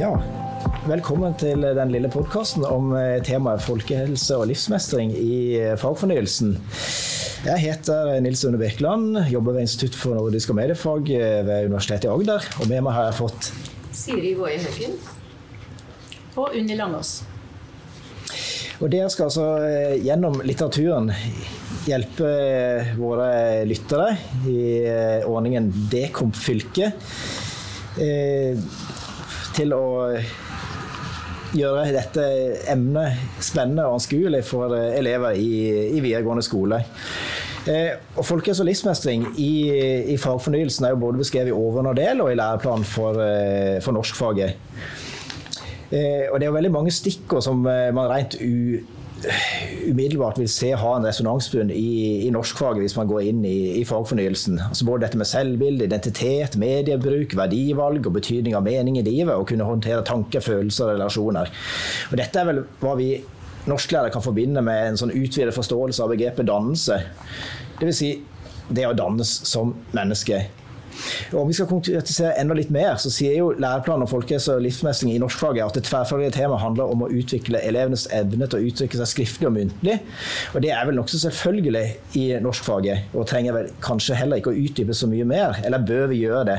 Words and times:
Ja, 0.00 0.14
velkommen 0.88 1.34
til 1.36 1.60
den 1.76 1.90
lille 1.92 2.08
podkasten 2.08 2.62
om 2.64 2.94
eh, 2.96 3.18
temaet 3.20 3.60
folkehelse 3.60 4.38
og 4.40 4.46
livsmestring 4.48 5.10
i 5.12 5.34
eh, 5.58 5.74
fagfornyelsen. 5.76 6.54
Jeg 7.44 7.60
heter 7.60 8.14
Nils 8.24 8.40
Une 8.48 8.56
Birkeland, 8.56 9.18
jobber 9.28 9.58
ved 9.58 9.66
Institutt 9.66 9.98
for 10.00 10.16
nordisk 10.16 10.54
og 10.54 10.56
mediefag 10.56 11.10
eh, 11.12 11.42
ved 11.44 11.68
Universitetet 11.68 12.06
i 12.08 12.12
Agder. 12.14 12.46
Og 12.62 12.70
med 12.70 12.80
meg 12.86 12.96
har 12.96 13.10
jeg 13.10 13.18
fått 13.18 13.50
Siri 13.98 14.30
Woie 14.38 14.56
Høggen. 14.62 14.96
Og 16.40 16.56
Unni 16.56 16.78
Langås. 16.80 17.10
Og 18.80 18.88
dere 18.94 19.10
skal 19.12 19.28
altså 19.28 19.50
gjennom 20.00 20.40
litteraturen 20.48 21.12
hjelpe 21.84 22.32
våre 22.96 23.28
lyttere 23.68 24.14
i 24.48 24.64
ordningen 25.28 25.68
Dekomp 25.92 26.40
fylke 26.40 26.88
til 29.60 29.76
å 29.76 29.84
gjøre 31.50 31.90
dette 31.92 32.24
emnet 32.70 33.42
spennende 33.42 33.88
og 33.88 33.98
anskuelig 33.98 34.42
for 34.46 34.74
elever 34.76 35.36
i, 35.36 35.52
i 35.96 36.00
videregående 36.00 36.44
skole. 36.46 36.80
Eh, 37.68 37.92
og 38.16 38.24
Folkehelse 38.24 38.62
og 38.64 38.70
livsmestring 38.70 39.26
i, 39.36 39.52
i, 40.14 40.16
fagfornyelsen 40.16 40.86
er 40.86 40.94
jo 40.94 41.02
både 41.02 41.20
beskrevet 41.20 41.52
i 41.52 41.56
overordnet 41.56 41.98
del 42.00 42.22
og 42.24 42.30
i 42.32 42.38
læreplanen 42.38 42.86
for, 42.88 43.20
eh, 43.20 43.76
for 43.84 43.92
norskfaget. 43.92 44.56
Eh, 45.90 46.30
og 46.30 46.38
det 46.38 46.46
er 46.46 46.48
jo 46.48 46.56
veldig 46.56 46.72
mange 46.72 46.94
stikkord 46.94 47.44
som 47.44 47.66
eh, 47.68 47.90
man 47.94 48.08
rent 48.08 48.38
u 48.40 48.80
umiddelbart 49.90 50.38
vil 50.40 50.48
se 50.50 50.70
ha 50.76 50.92
en 50.96 51.06
resonansbunn 51.06 51.72
i, 51.74 52.26
i 52.26 52.30
norskfaget 52.32 52.84
hvis 52.84 52.96
man 52.96 53.10
går 53.10 53.26
inn 53.30 53.42
i, 53.44 53.80
i 53.80 53.84
fagfornyelsen. 53.88 54.60
Altså 54.68 54.86
både 54.88 55.04
dette 55.06 55.20
med 55.20 55.28
selvbilde, 55.28 55.88
identitet, 55.88 56.56
mediebruk, 56.60 57.36
verdivalg 57.38 58.06
og 58.08 58.16
betydning 58.16 58.56
av 58.56 58.64
mening 58.66 59.00
i 59.00 59.04
livet. 59.06 59.34
Og 59.36 59.48
kunne 59.50 59.68
håndtere 59.68 60.06
tanker, 60.06 60.44
følelser 60.44 60.88
og 60.88 60.96
relasjoner. 60.96 61.52
Og 62.10 62.16
dette 62.20 62.40
er 62.40 62.50
vel 62.50 62.64
hva 62.80 62.96
vi 63.00 63.12
norsklærere 63.70 64.12
kan 64.14 64.24
forbinde 64.24 64.62
med 64.64 64.92
en 64.92 65.00
sånn 65.00 65.14
utvidet 65.14 65.54
forståelse 65.56 66.04
av 66.04 66.14
begrepet 66.14 66.48
dannelse. 66.48 67.02
Dvs. 67.80 68.00
Si 68.00 68.14
det 68.70 68.86
å 68.86 68.96
dannes 68.96 69.30
som 69.50 69.74
menneske. 69.96 70.44
Om 71.32 71.48
vi 71.48 71.56
skal 71.56 71.68
konkretisere 71.70 72.34
enda 72.40 72.56
litt 72.58 72.72
mer, 72.74 72.96
så 73.00 73.12
sier 73.12 73.36
jo 73.38 73.50
læreplanen 73.52 74.04
om 74.06 74.10
folkehelse 74.10 74.56
og 74.56 74.64
livsmestring 74.64 75.12
i 75.14 75.20
norskfaget 75.22 75.64
at 75.64 75.78
det 75.78 75.84
tverrfaglige 75.88 76.34
temaet 76.36 76.62
handler 76.62 76.90
om 76.92 77.04
å 77.06 77.10
utvikle 77.14 77.62
elevenes 77.66 78.06
evne 78.16 78.48
til 78.50 78.58
å 78.58 78.70
uttrykke 78.70 79.00
seg 79.00 79.10
skriftlig 79.12 79.48
og 79.48 79.56
muntlig. 79.56 79.96
Og 80.54 80.64
det 80.64 80.72
er 80.74 80.88
vel 80.88 80.98
nokså 80.98 81.22
selvfølgelig 81.24 81.84
i 82.20 82.26
norskfaget, 82.42 83.14
og 83.14 83.28
trenger 83.30 83.56
vel 83.56 83.72
kanskje 83.84 84.18
heller 84.18 84.40
ikke 84.40 84.52
å 84.54 84.60
utdype 84.64 84.96
så 84.96 85.08
mye 85.10 85.28
mer. 85.28 85.60
Eller 85.64 85.86
bør 85.86 86.10
vi 86.12 86.22
gjøre 86.24 86.44
det? 86.50 86.58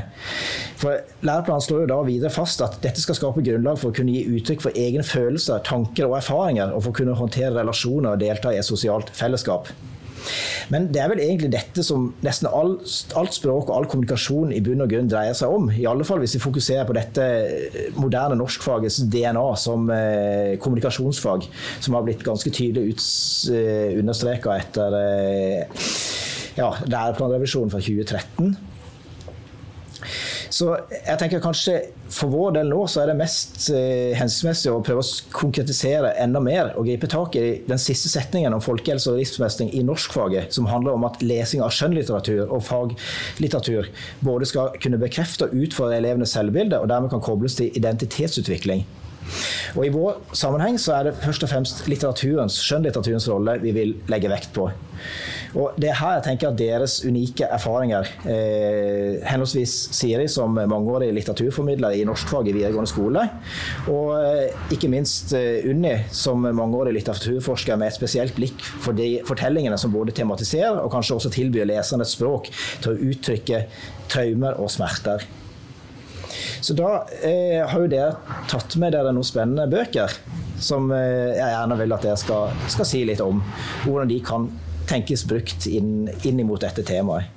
For 0.82 1.00
læreplanen 1.28 1.66
slår 1.66 1.86
jo 1.86 1.92
da 1.92 2.02
videre 2.08 2.34
fast 2.34 2.64
at 2.66 2.80
dette 2.84 3.04
skal 3.04 3.18
skape 3.18 3.46
grunnlag 3.46 3.80
for 3.82 3.92
å 3.92 3.98
kunne 3.98 4.16
gi 4.16 4.40
uttrykk 4.40 4.66
for 4.68 4.80
egne 4.80 5.06
følelser, 5.06 5.62
tanker 5.68 6.10
og 6.10 6.20
erfaringer, 6.22 6.74
og 6.74 6.86
for 6.86 6.94
å 6.94 7.00
kunne 7.02 7.18
håndtere 7.18 7.56
relasjoner 7.60 8.16
og 8.16 8.24
delta 8.24 8.54
i 8.54 8.62
et 8.62 8.68
sosialt 8.68 9.14
fellesskap. 9.18 9.70
Men 10.74 10.88
det 10.94 11.02
er 11.04 11.12
vel 11.12 11.22
egentlig 11.24 11.52
dette 11.54 11.84
som 11.86 12.10
nesten 12.26 12.50
all, 12.50 12.78
alt 13.20 13.36
språk 13.36 13.70
og 13.70 13.76
all 13.76 13.90
kommunikasjon 13.92 14.54
i 14.56 14.62
bunn 14.64 14.84
og 14.86 14.92
grunn 14.94 15.10
dreier 15.12 15.38
seg 15.38 15.54
om. 15.54 15.70
I 15.74 15.88
alle 15.90 16.08
fall 16.08 16.22
hvis 16.24 16.38
vi 16.38 16.44
fokuserer 16.44 16.88
på 16.88 16.96
dette 16.98 17.28
eh, 17.28 17.92
moderne 17.98 18.38
norskfagets 18.40 19.02
DNA 19.12 19.46
som 19.60 19.90
eh, 19.94 20.58
kommunikasjonsfag, 20.62 21.48
som 21.80 21.98
har 21.98 22.08
blitt 22.08 22.26
ganske 22.26 22.54
tydelig 22.54 22.98
eh, 23.52 23.98
understreka 24.00 24.58
etter 24.62 25.00
eh, 25.02 25.88
ja, 26.58 26.74
læreplanrevisjonen 26.88 27.72
fra 27.74 27.82
2013. 27.84 28.71
Så 30.52 30.68
jeg 30.92 31.16
tenker 31.20 31.40
kanskje 31.44 31.78
for 32.12 32.32
vår 32.32 32.58
del 32.58 32.72
nå 32.72 32.82
så 32.92 33.02
er 33.02 33.12
det 33.12 33.18
mest 33.22 33.70
eh, 33.72 34.12
hensiktsmessig 34.20 34.72
å 34.74 34.82
prøve 34.84 35.04
å 35.04 35.12
konkretisere 35.32 36.12
enda 36.20 36.42
mer 36.44 36.74
og 36.76 36.90
gripe 36.90 37.08
tak 37.12 37.38
i 37.40 37.46
den 37.70 37.80
siste 37.80 38.12
setningen 38.12 38.52
om 38.58 38.64
folkehelse 38.64 39.14
og 39.14 39.22
livsmestring 39.22 39.72
i 39.78 39.84
norskfaget, 39.88 40.52
som 40.52 40.68
handler 40.68 40.98
om 40.98 41.08
at 41.08 41.22
lesing 41.24 41.64
av 41.64 41.72
skjønnlitteratur 41.76 42.52
og 42.52 42.66
faglitteratur 42.68 43.88
både 44.28 44.50
skal 44.52 44.76
kunne 44.84 45.00
bekrefte 45.00 45.48
og 45.48 45.56
utfordre 45.64 46.02
elevenes 46.02 46.36
selvbilde, 46.36 46.82
og 46.82 46.92
dermed 46.92 47.14
kan 47.16 47.24
kobles 47.24 47.56
til 47.56 47.72
identitetsutvikling. 47.80 48.84
Og 49.76 49.86
I 49.86 49.94
vår 49.94 50.22
sammenheng 50.36 50.80
så 50.82 50.98
er 50.98 51.10
det 51.10 51.18
først 51.22 51.46
og 51.46 51.52
fremst 51.52 51.86
litteraturens, 51.92 52.58
skjønnlitteraturens 52.66 53.30
rolle 53.32 53.58
vi 53.64 53.76
vil 53.76 53.96
legge 54.12 54.32
vekt 54.32 54.52
på. 54.56 54.70
Og 55.58 55.76
Det 55.82 55.90
er 55.90 55.98
her 56.00 56.14
jeg 56.18 56.24
tenker 56.30 56.52
at 56.52 56.60
deres 56.60 57.02
unike 57.04 57.48
erfaringer, 57.52 58.08
eh, 58.30 59.20
henholdsvis 59.28 59.74
Siri 59.98 60.28
som 60.32 60.56
mangeårig 60.56 61.10
litteraturformidler 61.16 61.98
i 61.98 62.06
norskfag 62.08 62.48
i 62.48 62.54
videregående 62.56 62.92
skole, 62.92 63.26
og 63.92 64.14
eh, 64.22 64.56
ikke 64.72 64.92
minst 64.92 65.34
eh, 65.36 65.68
Unni 65.68 65.98
som 66.12 66.46
mangeårig 66.46 66.96
litteraturforsker 66.96 67.76
med 67.76 67.92
et 67.92 68.00
spesielt 68.00 68.38
blikk 68.38 68.64
for 68.64 68.96
de 68.96 69.20
fortellingene 69.28 69.80
som 69.82 69.92
både 69.92 70.16
tematiserer 70.16 70.80
og 70.80 70.92
kanskje 70.94 71.20
også 71.20 71.34
tilbyr 71.36 71.68
leserne 71.68 72.08
et 72.08 72.14
språk 72.14 72.48
til 72.82 72.94
å 72.94 73.12
uttrykke 73.12 73.66
traumer 74.12 74.60
og 74.62 74.72
smerter. 74.72 75.28
Så 76.62 76.76
da 76.78 77.04
eh, 77.24 77.62
har 77.68 77.84
jo 77.84 77.90
dere 77.92 78.40
tatt 78.52 78.78
med 78.82 78.96
dere 78.96 79.14
noen 79.14 79.28
spennende 79.28 79.68
bøker 79.72 80.14
som 80.62 80.92
eh, 80.94 81.34
jeg 81.38 81.54
gjerne 81.56 81.78
vil 81.80 81.96
at 81.96 82.06
dere 82.06 82.20
skal, 82.22 82.58
skal 82.72 82.88
si 82.88 83.04
litt 83.08 83.24
om. 83.24 83.42
Hvordan 83.86 84.12
de 84.12 84.20
kan 84.26 84.50
tenkes 84.90 85.26
brukt 85.30 85.68
inn, 85.70 86.10
inn 86.28 86.42
mot 86.48 86.62
dette 86.62 86.84
temaet. 86.86 87.30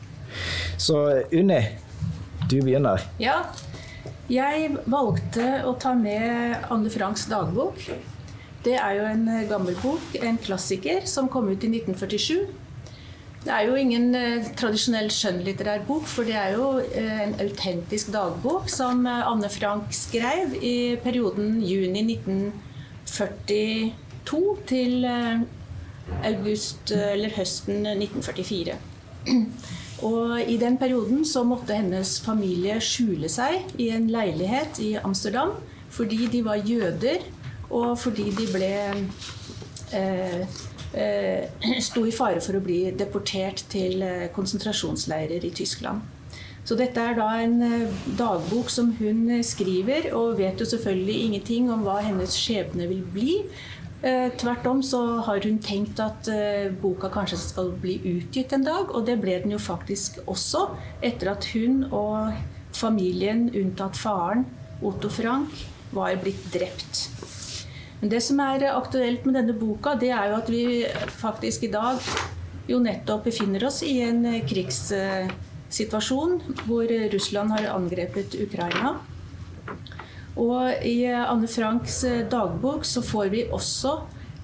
Så 0.80 0.98
Unni, 1.32 1.60
du 2.50 2.58
begynner. 2.60 3.04
Ja. 3.22 3.44
Jeg 4.28 4.72
valgte 4.88 5.60
å 5.68 5.74
ta 5.80 5.92
med 5.96 6.64
Anne 6.72 6.90
Franks 6.90 7.26
dagbok. 7.30 7.80
Det 8.64 8.78
er 8.80 8.96
jo 8.96 9.04
en 9.06 9.26
gammel 9.50 9.76
bok, 9.82 10.14
en 10.24 10.38
klassiker, 10.40 11.04
som 11.08 11.28
kom 11.28 11.50
ut 11.52 11.66
i 11.66 11.68
1947. 11.68 12.63
Det 13.44 13.52
er 13.52 13.66
jo 13.68 13.74
ingen 13.76 14.14
eh, 14.16 14.46
tradisjonell 14.56 15.10
skjønnlitterær 15.12 15.82
bok, 15.84 16.06
for 16.08 16.24
det 16.24 16.32
er 16.40 16.56
jo 16.56 16.80
eh, 16.80 17.26
en 17.26 17.34
autentisk 17.44 18.08
dagbok 18.14 18.70
som 18.72 19.06
eh, 19.06 19.28
Anne 19.28 19.50
Frank 19.52 19.92
skrev 19.92 20.54
i 20.64 20.96
perioden 21.04 21.60
juni 21.60 22.16
1942 22.16 24.40
til 24.70 25.04
eh, 25.04 25.40
august, 26.24 26.90
eller 26.96 27.28
høsten 27.36 27.86
1944. 27.86 28.78
Og 30.08 30.40
I 30.40 30.56
den 30.60 30.76
perioden 30.80 31.24
så 31.24 31.44
måtte 31.46 31.76
hennes 31.76 32.20
familie 32.24 32.80
skjule 32.82 33.28
seg 33.32 33.60
i 33.80 33.88
en 33.94 34.08
leilighet 34.12 34.80
i 34.82 34.96
Amsterdam 35.00 35.50
fordi 35.94 36.26
de 36.26 36.44
var 36.44 36.58
jøder, 36.66 37.22
og 37.70 37.98
fordi 37.98 38.30
de 38.34 38.46
ble 38.50 38.70
eh, 38.74 38.96
eh, 39.94 40.46
sto 41.88 42.04
i 42.06 42.14
fare 42.14 42.42
for 42.44 42.58
å 42.58 42.64
bli 42.64 42.82
deportert 42.96 43.64
til 43.72 44.02
eh, 44.04 44.28
konsentrasjonsleirer 44.34 45.44
i 45.44 45.54
Tyskland. 45.54 46.04
Så 46.64 46.78
dette 46.80 47.00
er 47.00 47.16
da 47.18 47.28
en 47.44 47.58
eh, 47.64 48.04
dagbok 48.18 48.70
som 48.72 48.94
hun 49.00 49.28
skriver, 49.44 50.10
og 50.16 50.38
vet 50.40 50.60
jo 50.60 50.68
selvfølgelig 50.68 51.16
ingenting 51.26 51.72
om 51.72 51.84
hva 51.84 51.98
hennes 52.04 52.36
skjebne 52.40 52.88
vil 52.88 53.02
bli. 53.14 53.34
Eh, 54.04 54.30
tvert 54.40 54.66
om 54.68 54.80
så 54.84 55.00
har 55.24 55.44
hun 55.44 55.60
tenkt 55.64 56.00
at 56.00 56.28
eh, 56.28 56.72
boka 56.80 57.08
kanskje 57.12 57.38
skal 57.40 57.70
bli 57.80 57.98
utgitt 58.14 58.52
en 58.52 58.64
dag, 58.64 58.90
og 58.92 59.06
det 59.08 59.18
ble 59.20 59.38
den 59.44 59.54
jo 59.54 59.60
faktisk 59.60 60.18
også, 60.24 60.66
etter 61.04 61.32
at 61.32 61.48
hun 61.52 61.86
og 61.90 62.32
familien, 62.76 63.46
unntatt 63.54 63.96
faren, 63.96 64.44
Otto 64.84 65.08
Frank, 65.12 65.52
var 65.94 66.16
blitt 66.20 66.48
drept. 66.52 67.06
Men 68.04 68.10
det 68.12 68.18
som 68.20 68.36
er 68.44 68.60
aktuelt 68.68 69.22
med 69.24 69.32
denne 69.38 69.54
boka, 69.56 69.94
det 69.96 70.10
er 70.12 70.26
jo 70.28 70.34
at 70.36 70.48
vi 70.52 70.84
faktisk 71.08 71.62
i 71.64 71.70
dag 71.72 71.96
jo 72.68 72.76
nettopp 72.84 73.24
befinner 73.30 73.64
oss 73.64 73.78
i 73.80 73.94
en 74.04 74.18
eh, 74.28 74.42
krigssituasjon 74.44 76.34
hvor 76.66 76.92
Russland 77.14 77.54
har 77.54 77.70
angrepet 77.72 78.36
Ukraina. 78.44 78.98
Og 80.36 80.84
i 80.84 81.08
Anne 81.08 81.48
Franks 81.48 82.02
eh, 82.04 82.28
dagbok 82.28 82.84
så 82.84 83.00
får 83.00 83.32
vi 83.32 83.46
også 83.48 83.96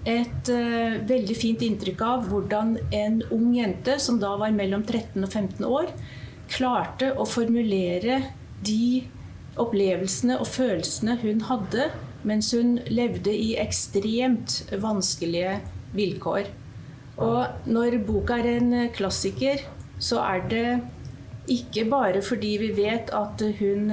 et 0.09 0.49
uh, 0.49 0.97
veldig 1.05 1.37
fint 1.37 1.61
inntrykk 1.61 2.01
av 2.01 2.25
hvordan 2.33 2.79
en 2.97 3.21
ung 3.29 3.53
jente, 3.59 4.01
som 4.01 4.17
da 4.25 4.33
var 4.41 4.57
mellom 4.57 4.89
13 4.89 5.21
og 5.21 5.29
15 5.29 5.69
år, 5.69 5.93
klarte 6.49 7.12
å 7.12 7.29
formulere 7.29 8.23
de 8.65 9.05
opplevelsene 9.61 10.39
og 10.41 10.49
følelsene 10.51 11.19
hun 11.23 11.45
hadde 11.49 11.91
mens 12.27 12.51
hun 12.53 12.79
levde 12.93 13.33
i 13.33 13.55
ekstremt 13.61 14.61
vanskelige 14.83 15.57
vilkår. 15.97 16.51
Og 17.21 17.71
når 17.71 17.97
boka 18.05 18.37
er 18.41 18.59
en 18.59 18.75
klassiker, 18.93 19.62
så 20.01 20.21
er 20.25 20.45
det 20.51 20.67
ikke 21.51 21.87
bare 21.91 22.21
fordi 22.23 22.51
vi 22.61 22.69
vet 22.77 23.09
at 23.17 23.43
hun 23.59 23.89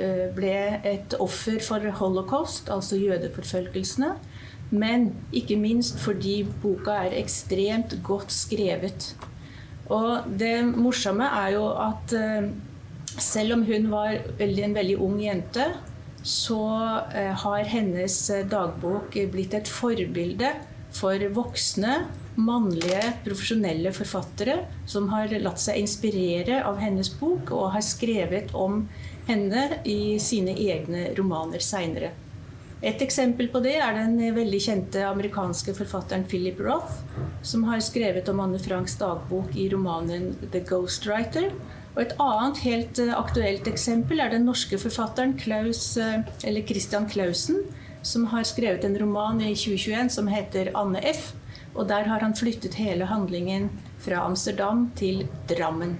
Eh, 0.00 0.28
ble 0.32 0.80
et 0.86 1.14
offer 1.20 1.58
for 1.60 1.82
holocaust, 1.98 2.70
altså 2.70 2.96
jødeforfølgelsene. 2.96 4.14
Men 4.70 5.10
ikke 5.32 5.56
minst 5.58 5.98
fordi 5.98 6.44
boka 6.62 6.94
er 7.08 7.16
ekstremt 7.18 7.96
godt 8.06 8.32
skrevet. 8.32 9.16
Og 9.90 10.30
det 10.38 10.62
morsomme 10.64 11.26
er 11.26 11.56
jo 11.56 11.66
at 11.74 12.14
eh, 12.14 12.48
selv 13.18 13.58
om 13.58 13.64
hun 13.66 13.90
var 13.90 14.20
en 14.38 14.74
veldig 14.76 14.96
ung 15.02 15.18
jente, 15.22 15.66
så 16.22 16.60
har 17.42 17.68
hennes 17.72 18.16
dagbok 18.50 19.16
blitt 19.32 19.54
et 19.56 19.68
forbilde 19.72 20.52
for 20.92 21.22
voksne, 21.34 21.94
mannlige, 22.40 23.00
profesjonelle 23.24 23.92
forfattere 23.92 24.56
som 24.88 25.08
har 25.12 25.32
latt 25.42 25.60
seg 25.60 25.80
inspirere 25.80 26.60
av 26.66 26.78
hennes 26.80 27.10
bok 27.20 27.52
og 27.56 27.72
har 27.74 27.84
skrevet 27.84 28.54
om 28.56 28.84
henne 29.28 29.66
i 29.88 30.18
sine 30.22 30.54
egne 30.56 31.10
romaner 31.18 31.62
seinere. 31.64 32.12
Et 32.80 33.02
eksempel 33.04 33.50
på 33.52 33.60
det 33.60 33.74
er 33.76 33.92
den 33.92 34.16
veldig 34.34 34.60
kjente 34.64 35.02
amerikanske 35.04 35.74
forfatteren 35.76 36.24
Philip 36.24 36.62
Roth, 36.64 37.02
som 37.44 37.66
har 37.68 37.82
skrevet 37.84 38.28
om 38.32 38.40
Anne 38.40 38.60
Franks 38.62 38.96
dagbok 38.96 39.52
i 39.52 39.68
romanen 39.68 40.32
'The 40.40 40.64
Ghostwriter'. 40.70 41.52
Og 41.96 42.02
et 42.04 42.14
annet 42.22 42.60
helt 42.62 43.00
eh, 43.02 43.12
aktuelt 43.16 43.66
eksempel 43.70 44.22
er 44.22 44.30
den 44.30 44.46
norske 44.46 44.78
forfatteren 44.78 45.34
Klaus, 45.40 45.96
eh, 45.98 46.22
Christian 46.68 47.08
Clausen, 47.10 47.64
som 48.02 48.28
har 48.30 48.46
skrevet 48.46 48.84
en 48.86 48.98
roman 48.98 49.40
i 49.42 49.54
2021 49.54 50.12
som 50.14 50.30
heter 50.30 50.70
'Anne 50.74 51.02
F'. 51.02 51.34
Og 51.74 51.88
der 51.88 52.02
har 52.02 52.20
han 52.20 52.34
flyttet 52.34 52.74
hele 52.74 53.04
handlingen 53.04 53.70
fra 53.98 54.24
Amsterdam 54.26 54.90
til 54.96 55.26
Drammen. 55.48 55.98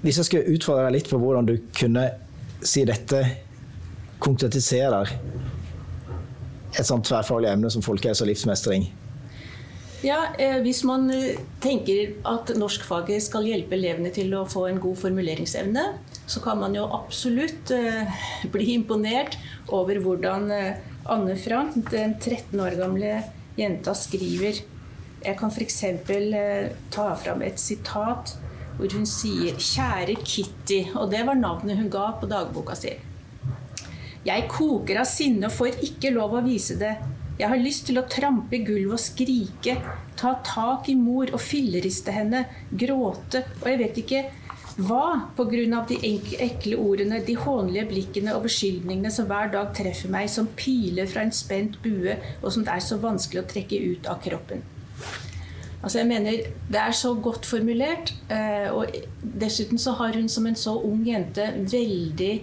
Hvis 0.00 0.16
jeg 0.16 0.24
skulle 0.24 0.54
utfordre 0.54 0.84
deg 0.84 0.92
litt 0.92 1.10
på 1.10 1.18
hvordan 1.18 1.46
du 1.46 1.56
kunne 1.74 2.10
si 2.62 2.84
dette 2.84 3.24
konkretiserer 4.22 5.10
et 6.78 6.86
sånt 6.86 7.06
tverrfaglig 7.06 7.50
emne 7.50 7.70
som 7.70 7.82
folkehelse 7.82 8.22
og 8.22 8.30
livsmestring? 8.30 8.86
Ja, 10.00 10.28
eh, 10.38 10.60
Hvis 10.62 10.84
man 10.86 11.10
eh, 11.10 11.40
tenker 11.60 12.12
at 12.30 12.52
norskfaget 12.54 13.24
skal 13.24 13.48
hjelpe 13.48 13.74
elevene 13.74 14.12
til 14.14 14.30
å 14.38 14.44
få 14.46 14.68
en 14.68 14.78
god 14.78 15.00
formuleringsevne, 15.00 15.84
så 16.28 16.42
kan 16.44 16.60
man 16.60 16.76
jo 16.76 16.84
absolutt 16.86 17.72
eh, 17.74 18.20
bli 18.54 18.76
imponert 18.76 19.34
over 19.74 19.98
hvordan 20.04 20.46
Anne 21.08 21.34
Frank, 21.40 21.80
den 21.90 22.14
13 22.14 22.54
år 22.62 22.78
gamle 22.78 23.16
jenta, 23.58 23.94
skriver. 23.98 24.62
Jeg 25.24 25.38
kan 25.40 25.50
f.eks. 25.50 25.82
Ta 26.94 27.08
fram 27.18 27.42
et 27.42 27.58
sitat 27.58 28.36
hvor 28.78 28.94
hun 28.94 29.06
sier 29.10 29.58
'Kjære 29.58 30.14
Kitty', 30.22 30.94
og 30.94 31.10
det 31.10 31.24
var 31.26 31.34
navnet 31.34 31.80
hun 31.80 31.90
ga 31.90 32.12
på 32.20 32.30
dagboka 32.30 32.76
si. 32.78 32.94
Jeg 34.22 34.46
koker 34.46 35.00
av 35.02 35.08
sinne 35.10 35.48
og 35.48 35.56
får 35.56 35.82
ikke 35.82 36.14
lov 36.14 36.38
å 36.38 36.44
vise 36.46 36.78
det. 36.78 36.94
Jeg 37.38 37.52
har 37.52 37.60
lyst 37.62 37.86
til 37.86 38.00
å 38.00 38.06
trampe 38.10 38.56
i 38.56 38.64
gulvet 38.66 38.96
og 38.96 39.02
skrike, 39.02 39.76
ta 40.18 40.34
tak 40.42 40.88
i 40.90 40.96
mor 40.98 41.30
og 41.30 41.38
filleriste 41.38 42.10
henne, 42.10 42.44
gråte 42.70 43.44
og 43.60 43.68
jeg 43.70 43.78
vet 43.84 44.00
ikke 44.02 44.22
hva 44.78 45.28
pga. 45.38 45.84
de 45.88 45.98
ekle 46.42 46.76
ordene, 46.78 47.20
de 47.24 47.34
hånlige 47.34 47.86
blikkene 47.90 48.34
og 48.34 48.44
beskyldningene 48.46 49.10
som 49.10 49.26
hver 49.26 49.52
dag 49.52 49.70
treffer 49.74 50.10
meg 50.10 50.28
som 50.30 50.50
piler 50.56 51.06
fra 51.06 51.22
en 51.22 51.32
spent 51.32 51.80
bue, 51.82 52.16
og 52.42 52.52
som 52.52 52.64
det 52.64 52.74
er 52.74 52.80
så 52.80 52.98
vanskelig 52.98 53.42
å 53.42 53.48
trekke 53.54 53.80
ut 53.92 54.06
av 54.06 54.20
kroppen. 54.22 54.62
Altså 55.82 55.98
jeg 55.98 56.08
mener, 56.08 56.32
Det 56.70 56.80
er 56.80 56.92
så 56.92 57.14
godt 57.14 57.46
formulert. 57.46 58.14
Eh, 58.30 58.70
og 58.74 58.86
dessuten 59.22 59.78
så 59.78 59.92
har 59.92 60.14
hun 60.14 60.28
som 60.28 60.46
en 60.46 60.56
så 60.56 60.74
ung 60.74 61.06
jente 61.06 61.52
veldig 61.70 62.42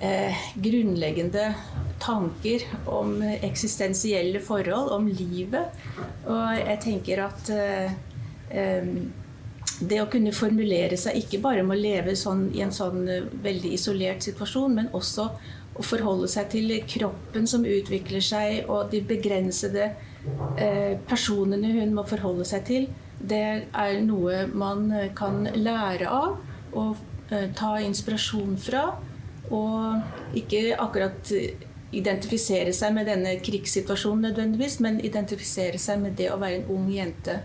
eh, 0.00 0.36
grunnleggende 0.56 1.54
tanker 2.02 2.66
om 2.90 3.16
eksistensielle 3.22 4.42
forhold, 4.42 4.92
om 4.96 5.08
livet. 5.08 5.82
Og 6.26 6.58
jeg 6.58 6.78
tenker 6.82 7.24
at 7.28 7.50
eh, 7.54 7.96
det 9.82 10.02
å 10.02 10.10
kunne 10.10 10.34
formulere 10.36 10.98
seg 11.00 11.22
ikke 11.22 11.42
bare 11.42 11.64
med 11.66 11.78
å 11.78 11.82
leve 11.82 12.16
sånn, 12.18 12.48
i 12.54 12.62
en 12.66 12.74
sånn 12.74 13.06
eh, 13.08 13.28
veldig 13.44 13.74
isolert 13.78 14.26
situasjon, 14.26 14.78
men 14.80 14.94
også 14.94 15.30
å 15.72 15.82
forholde 15.86 16.28
seg 16.28 16.50
til 16.52 16.74
kroppen 16.84 17.46
som 17.48 17.62
utvikler 17.64 18.24
seg, 18.24 18.64
og 18.68 18.90
de 18.92 19.00
begrensede 19.06 19.92
Eh, 20.56 20.98
personene 21.08 21.72
hun 21.74 21.94
må 21.96 22.04
forholde 22.06 22.44
seg 22.46 22.66
til, 22.68 22.84
det 23.18 23.46
er 23.66 23.96
noe 24.06 24.44
man 24.54 24.84
eh, 24.94 25.08
kan 25.18 25.42
lære 25.56 26.10
av 26.10 26.36
og 26.78 27.00
eh, 27.32 27.48
ta 27.58 27.74
inspirasjon 27.82 28.54
fra. 28.60 28.84
Og 29.52 30.38
ikke 30.38 30.76
akkurat 30.80 31.32
identifisere 31.92 32.72
seg 32.76 32.94
med 32.96 33.08
denne 33.10 33.34
krigssituasjonen 33.44 34.30
nødvendigvis, 34.30 34.78
men 34.84 35.00
identifisere 35.04 35.80
seg 35.80 36.00
med 36.02 36.16
det 36.20 36.30
å 36.32 36.38
være 36.40 36.62
en 36.62 36.70
ung 36.72 36.88
jente. 36.92 37.40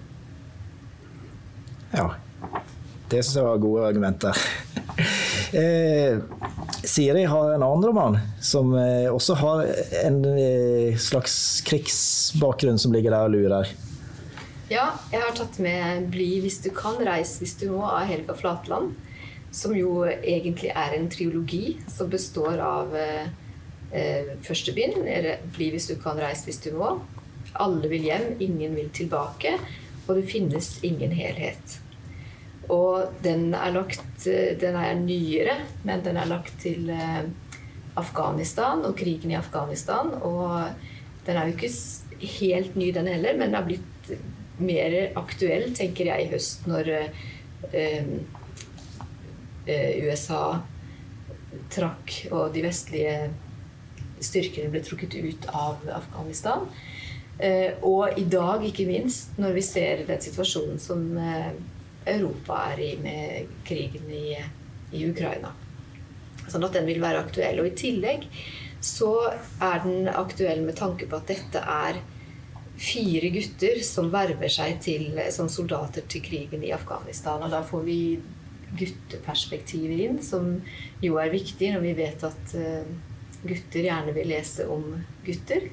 Ja. 1.94 2.14
Det 3.08 3.22
syns 3.24 3.38
jeg 3.40 3.48
var 3.48 3.64
gode 3.64 3.90
argumenter. 3.92 4.38
Eh, 5.56 6.18
Siri 6.84 7.22
har 7.24 7.54
en 7.54 7.64
annen 7.64 7.86
roman 7.88 8.18
som 8.44 8.74
eh, 8.76 9.06
også 9.08 9.38
har 9.40 9.62
en 10.02 10.18
eh, 10.28 10.98
slags 11.00 11.62
krigsbakgrunn 11.64 12.82
som 12.82 12.92
ligger 12.92 13.14
der 13.16 13.30
og 13.30 13.32
lurer. 13.32 13.72
Ja, 14.68 14.90
jeg 15.14 15.24
har 15.24 15.32
tatt 15.38 15.62
med 15.64 16.10
'Bli 16.12 16.42
hvis 16.44 16.60
du 16.66 16.68
kan, 16.76 17.00
reis 17.00 17.38
hvis 17.40 17.56
du 17.62 17.70
må' 17.72 17.88
av 17.88 18.10
Helga 18.10 18.36
Flatland. 18.36 18.98
Som 19.56 19.78
jo 19.78 20.04
egentlig 20.04 20.74
er 20.76 20.98
en 20.98 21.08
triologi 21.08 21.78
som 21.88 22.12
består 22.12 22.60
av 22.60 22.92
eh, 22.98 23.30
eh 23.94 24.36
første 24.44 24.74
bind, 24.74 24.94
'Bli 25.56 25.70
hvis 25.70 25.88
du 25.88 25.96
kan, 25.96 26.18
reis 26.18 26.44
hvis 26.46 26.62
du 26.64 26.72
må'. 26.72 27.00
Alle 27.56 27.90
vil 27.90 28.02
hjem, 28.02 28.38
ingen 28.40 28.76
vil 28.76 28.90
tilbake. 28.90 29.58
Og 30.08 30.16
det 30.16 30.30
finnes 30.30 30.80
ingen 30.84 31.12
helhet. 31.12 31.80
Og 32.70 33.14
den 33.24 33.54
er 33.54 33.72
lagt 33.72 34.24
Den 34.62 34.76
er 34.76 34.94
nyere, 35.00 35.58
men 35.84 36.04
den 36.04 36.18
er 36.18 36.26
lagt 36.26 36.54
til 36.60 36.90
eh, 36.90 37.24
Afghanistan 37.96 38.86
og 38.86 38.96
krigen 38.96 39.32
i 39.32 39.40
Afghanistan. 39.40 40.14
Og 40.22 40.70
den 41.26 41.38
er 41.38 41.48
jo 41.48 41.56
ikke 41.56 41.72
helt 42.40 42.76
ny, 42.76 42.92
den 42.94 43.08
heller, 43.08 43.38
men 43.38 43.50
den 43.50 43.56
har 43.56 43.68
blitt 43.68 44.12
mer 44.60 44.96
aktuell, 45.16 45.70
tenker 45.76 46.10
jeg, 46.10 46.26
i 46.26 46.32
høst 46.32 46.68
når 46.68 46.90
eh, 46.94 48.10
eh 49.68 50.08
USA 50.08 50.60
trakk, 51.74 52.14
og 52.32 52.54
de 52.56 52.64
vestlige 52.64 53.18
styrkene 54.24 54.72
ble 54.74 54.82
trukket 54.86 55.18
ut 55.18 55.48
av 55.54 55.84
Afghanistan. 55.94 56.68
Eh, 57.38 57.78
og 57.86 58.18
i 58.18 58.26
dag, 58.26 58.64
ikke 58.66 58.88
minst, 58.90 59.36
når 59.38 59.58
vi 59.60 59.66
ser 59.66 60.06
den 60.08 60.22
situasjonen 60.24 60.80
som 60.82 61.04
eh, 61.22 61.52
Europa 62.08 62.64
er 62.72 62.82
i 62.82 62.92
med 63.02 63.58
krigen 63.68 64.10
i, 64.10 64.38
i 64.96 65.04
Ukraina. 65.10 65.54
Sånn 66.48 66.66
at 66.66 66.78
den 66.78 66.88
vil 66.90 67.04
være 67.04 67.22
aktuell. 67.26 67.62
Og 67.62 67.70
i 67.70 67.78
tillegg 67.78 68.26
så 68.84 69.12
er 69.62 69.82
den 69.84 70.08
aktuell 70.10 70.64
med 70.66 70.78
tanke 70.80 71.10
på 71.10 71.20
at 71.20 71.30
dette 71.30 71.62
er 71.62 72.00
fire 72.78 73.30
gutter 73.34 73.82
som 73.86 74.12
verver 74.14 74.52
seg 74.54 74.78
til, 74.86 75.10
som 75.34 75.50
soldater 75.50 76.06
til 76.10 76.24
krigen 76.26 76.64
i 76.66 76.74
Afghanistan. 76.76 77.44
Og 77.44 77.54
da 77.54 77.64
får 77.66 77.86
vi 77.86 78.00
gutteperspektivet 78.78 80.04
inn, 80.08 80.18
som 80.24 80.58
jo 81.04 81.20
er 81.22 81.34
viktig 81.34 81.72
når 81.74 81.86
vi 81.86 81.94
vet 82.02 82.26
at 82.28 82.56
gutter 83.44 83.86
gjerne 83.86 84.14
vil 84.16 84.32
lese 84.32 84.68
om 84.72 84.86
gutter. 85.26 85.68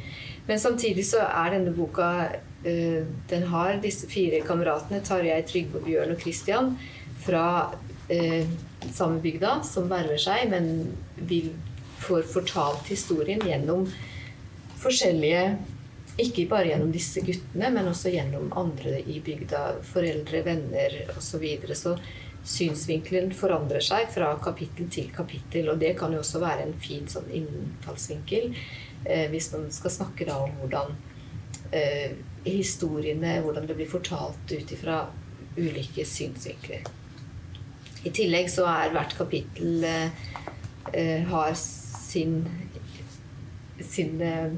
Men 0.46 0.60
samtidig 0.60 1.06
så 1.08 1.22
er 1.24 1.54
denne 1.54 1.72
boka 1.76 2.08
uh, 2.28 3.02
Den 3.30 3.46
har 3.52 3.80
disse 3.82 4.08
fire 4.10 4.42
kameratene, 4.44 5.00
Tarjei, 5.04 5.40
Trygve, 5.48 5.84
Bjørn 5.86 6.14
og 6.16 6.20
Christian, 6.20 6.74
fra 7.24 7.46
uh, 7.72 8.42
samme 8.92 9.22
bygda, 9.24 9.58
som 9.64 9.88
verver 9.92 10.20
seg, 10.20 10.50
men 10.52 10.92
vil 11.24 11.54
får 12.04 12.26
fortalt 12.28 12.90
historien 12.92 13.40
gjennom 13.44 13.86
forskjellige 14.82 15.44
ikke 16.20 16.44
bare 16.50 16.68
gjennom 16.70 16.92
disse 16.94 17.22
guttene, 17.26 17.72
men 17.74 17.88
også 17.90 18.12
gjennom 18.14 18.52
andre 18.54 19.00
i 19.10 19.18
bygda. 19.24 19.80
Foreldre, 19.88 20.44
venner 20.46 21.00
osv. 21.16 21.24
Så, 21.26 21.40
videre. 21.42 21.74
så 21.74 21.96
synsvinkelen 22.44 23.32
forandrer 23.36 23.82
seg 23.84 24.10
fra 24.12 24.34
kapittel 24.42 24.90
til 24.92 25.08
kapittel. 25.14 25.70
Og 25.72 25.80
det 25.80 25.94
kan 25.98 26.12
jo 26.12 26.20
også 26.22 26.42
være 26.42 26.66
en 26.66 26.76
fin 26.80 27.08
sånn 27.10 27.30
innfallsvinkel 27.32 28.52
eh, 28.52 29.26
hvis 29.32 29.50
man 29.54 29.70
skal 29.72 29.94
snakke 29.94 30.28
da 30.28 30.38
om 30.44 30.52
hvordan 30.60 30.94
eh, 31.72 32.16
historiene 32.44 33.38
Hvordan 33.40 33.66
det 33.68 33.76
blir 33.78 33.88
fortalt 33.88 34.52
ut 34.52 34.72
ifra 34.76 35.06
ulike 35.56 36.04
synsvinkler. 36.04 36.84
I 38.04 38.12
tillegg 38.12 38.50
så 38.52 38.66
er 38.68 38.92
hvert 38.92 39.16
kapittel 39.16 39.84
eh, 39.88 40.24
eh 40.92 41.24
har 41.30 41.54
sin, 41.56 42.42
sin 43.80 44.20
eh, 44.20 44.52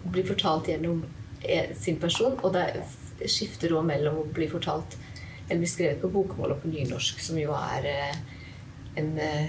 Blir 0.00 0.26
fortalt 0.26 0.68
gjennom 0.68 1.04
eh, 1.42 1.76
sin 1.76 2.00
person, 2.00 2.38
og 2.42 2.54
det 2.56 3.28
skifter 3.28 3.74
òg 3.76 3.84
mellom 3.84 4.22
å 4.22 4.28
bli 4.32 4.48
fortalt 4.48 4.96
eller 5.50 5.58
blir 5.58 5.68
skrevet 5.68 6.00
på 6.02 6.08
bokmål 6.08 6.54
og 6.54 6.62
på 6.62 6.70
nynorsk, 6.70 7.20
som 7.20 7.38
jo 7.40 7.50
er 7.58 7.86
eh, 7.90 8.18
en 9.00 9.08
eh, 9.18 9.48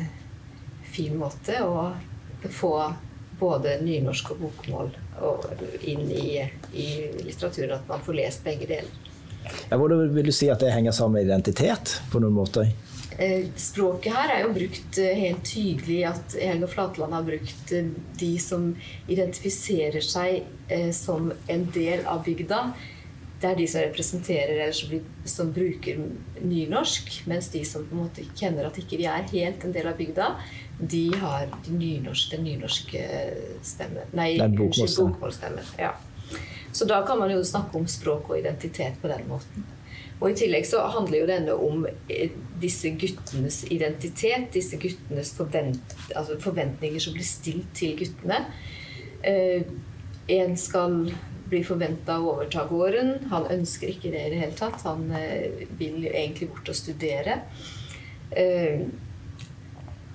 fin 0.89 1.13
måte 1.17 1.59
å 1.61 1.91
få 2.49 2.73
både 3.39 3.75
nynorsk 3.85 4.33
og 4.33 4.39
bokmål 4.47 4.89
inn 5.89 6.07
i, 6.09 6.41
i 6.73 6.87
litteraturen. 7.21 7.75
At 7.77 7.87
man 7.89 8.01
får 8.05 8.17
lest 8.17 8.43
begge 8.45 8.65
deler. 8.69 8.89
Ja, 9.69 9.77
hvordan 9.77 10.09
vil 10.13 10.29
du 10.29 10.33
si 10.33 10.49
at 10.53 10.61
det 10.61 10.73
henger 10.73 10.93
sammen 10.93 11.19
med 11.19 11.29
identitet, 11.29 11.99
på 12.13 12.21
noen 12.21 12.33
måter? 12.33 12.69
Eh, 13.21 13.49
språket 13.57 14.13
her 14.13 14.33
er 14.33 14.43
jo 14.45 14.53
brukt 14.55 14.97
helt 14.97 15.45
tydelig 15.45 15.99
at 16.09 16.37
Helga 16.41 16.69
Flatland 16.69 17.17
har 17.17 17.25
brukt 17.27 17.73
de 18.21 18.31
som 18.41 18.71
identifiserer 19.05 20.05
seg 20.05 20.89
som 20.97 21.29
en 21.51 21.65
del 21.75 22.05
av 22.09 22.25
bygda. 22.25 22.61
Det 23.41 23.49
er 23.49 23.57
de 23.57 23.65
som 23.67 23.81
representerer 23.81 24.51
eller 24.53 24.75
som, 24.77 24.91
som 25.25 25.49
bruker 25.53 25.97
nynorsk. 26.41 27.23
Mens 27.29 27.49
de 27.49 27.63
som 27.65 27.87
på 27.87 27.97
en 27.97 28.03
måte 28.03 28.25
kjenner 28.37 28.69
at 28.69 28.77
ikke 28.77 28.99
de 29.01 29.07
er 29.09 29.25
helt 29.31 29.65
en 29.65 29.73
del 29.73 29.89
av 29.89 29.97
bygda, 29.97 30.27
de 30.77 31.03
har 31.21 31.49
de 31.65 31.73
nynorsk, 31.73 32.35
den 32.35 32.45
nynorske 32.45 33.03
stemmen. 33.65 34.13
Nei, 34.17 34.35
bokmålsstemmen. 34.37 35.73
Ja. 35.81 35.95
Så 36.71 36.85
da 36.85 37.01
kan 37.07 37.19
man 37.19 37.33
jo 37.33 37.41
snakke 37.43 37.77
om 37.77 37.87
språk 37.89 38.29
og 38.29 38.39
identitet 38.39 39.01
på 39.01 39.09
den 39.11 39.25
måten. 39.29 39.65
Og 40.21 40.29
I 40.31 40.37
tillegg 40.37 40.67
så 40.69 40.83
handler 40.93 41.23
jo 41.23 41.29
denne 41.29 41.53
om 41.57 41.85
eh, 41.89 42.33
disse 42.61 42.93
guttenes 43.01 43.63
identitet. 43.73 44.51
Disse 44.53 44.77
guttenes 44.81 45.33
forvent, 45.33 45.95
altså 46.13 46.37
forventninger 46.41 47.01
som 47.01 47.15
blir 47.17 47.25
stilt 47.25 47.73
til 47.77 47.97
guttene. 47.97 48.43
Eh, 49.25 49.65
en 50.31 50.53
skal 50.57 51.09
bli 51.51 51.61
forventa 51.67 52.17
å 52.19 52.35
overta 52.35 52.65
gården. 52.69 53.13
Han 53.33 53.47
ønsker 53.51 53.91
ikke 53.91 54.11
det 54.13 54.25
i 54.27 54.33
det 54.33 54.41
hele 54.45 54.57
tatt. 54.57 54.81
Han 54.87 55.09
eh, 55.17 55.65
vil 55.79 56.05
egentlig 56.07 56.51
bort 56.53 56.71
og 56.71 56.77
studere. 56.77 57.41
Eh, 58.31 58.85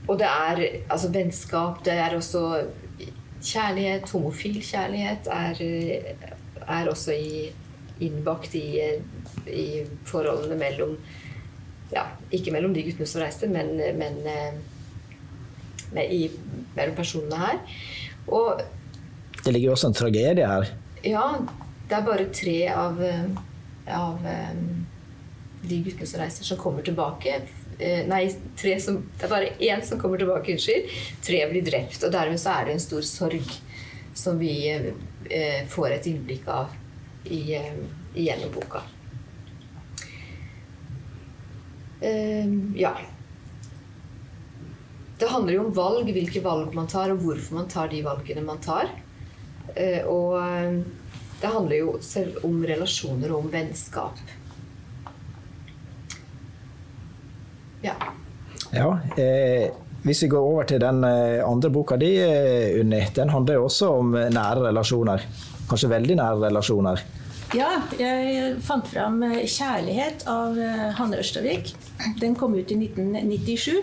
og 0.06 0.20
det 0.20 0.28
er 0.30 0.62
altså 0.86 1.10
vennskap, 1.14 1.82
det 1.84 1.96
er 1.98 2.16
også 2.16 2.42
kjærlighet. 3.42 4.08
Homofil 4.14 4.60
kjærlighet 4.64 5.28
er, 5.32 5.60
eh, 5.60 6.30
er 6.66 6.90
også 6.92 7.16
i, 7.16 7.46
innbakt 8.00 8.54
i 8.58 8.66
i 9.46 9.84
forholdene 10.08 10.56
mellom 10.58 10.96
ja, 11.92 12.02
Ikke 12.34 12.50
mellom 12.50 12.72
de 12.74 12.82
guttene 12.82 13.06
som 13.06 13.22
reiste, 13.22 13.46
men, 13.46 13.76
men 13.94 14.16
med, 15.94 16.10
i, 16.10 16.26
mellom 16.74 16.96
personene 16.98 17.38
her. 17.38 17.60
Og 18.26 18.58
Det 19.44 19.52
ligger 19.52 19.68
jo 19.68 19.76
også 19.76 19.92
en 19.92 19.94
tragedie 19.94 20.48
her? 20.50 20.72
Ja. 21.06 21.28
Det 21.86 21.94
er 21.94 22.06
bare 22.06 22.26
tre 22.34 22.56
av, 22.74 22.98
av 23.94 24.24
eh, 24.26 24.56
de 25.62 25.78
guttene 25.84 26.08
som 26.10 26.20
reiser, 26.20 26.46
som 26.48 26.58
kommer 26.58 26.82
tilbake. 26.86 27.36
Eh, 27.78 28.02
nei, 28.10 28.24
som, 28.82 28.98
det 29.14 29.28
er 29.28 29.30
bare 29.30 29.52
én 29.62 29.84
som 29.86 30.00
kommer 30.02 30.18
tilbake, 30.18 30.56
unnskyld. 30.56 30.90
Tre 31.22 31.44
blir 31.52 31.62
drept. 31.66 32.02
Og 32.02 32.14
dermed 32.14 32.42
så 32.42 32.56
er 32.56 32.66
det 32.66 32.76
en 32.76 32.82
stor 32.82 33.06
sorg 33.06 33.54
som 34.18 34.40
vi 34.42 34.56
eh, 34.72 35.62
får 35.70 35.94
et 35.94 36.10
innblikk 36.10 36.50
av 36.50 36.74
i, 37.30 37.54
gjennom 38.14 38.52
boka. 38.54 38.82
Ja. 42.76 42.92
Det 45.18 45.30
handler 45.32 45.56
jo 45.56 45.62
om 45.64 45.74
valg, 45.74 46.10
hvilke 46.12 46.42
valg 46.44 46.74
man 46.76 46.86
tar, 46.90 47.10
og 47.14 47.24
hvorfor 47.24 47.56
man 47.56 47.70
tar 47.72 47.88
de 47.90 48.02
valgene 48.04 48.44
man 48.46 48.60
tar. 48.62 48.90
Uh, 49.74 50.02
og 50.08 50.36
uh, 50.38 51.06
det 51.40 51.52
handler 51.52 51.76
jo 51.76 51.96
selv 52.00 52.44
om 52.46 52.60
relasjoner 52.64 53.32
og 53.32 53.44
om 53.44 53.50
vennskap. 53.52 54.20
Ja. 57.84 57.92
ja 58.72 58.88
eh, 59.20 59.68
hvis 60.06 60.22
vi 60.24 60.30
går 60.32 60.46
over 60.46 60.64
til 60.68 60.80
den 60.80 61.04
eh, 61.04 61.42
andre 61.44 61.70
boka 61.70 61.98
di, 62.00 62.14
eh, 62.22 62.80
Unni. 62.80 63.02
Den 63.14 63.30
handler 63.30 63.58
jo 63.58 63.66
også 63.66 63.90
om 63.98 64.16
nære 64.16 64.68
relasjoner. 64.68 65.26
Kanskje 65.68 65.92
veldig 65.92 66.16
nære 66.22 66.40
relasjoner. 66.46 67.04
Ja, 67.54 67.68
jeg 67.98 68.56
fant 68.66 68.88
fram 68.90 69.20
'Kjærlighet' 69.22 70.26
av 70.30 70.58
eh, 70.58 70.88
Hanne 70.98 71.20
Ørstavik. 71.20 71.74
Den 72.20 72.34
kom 72.34 72.56
ut 72.56 72.70
i 72.72 72.78
1997. 72.80 73.76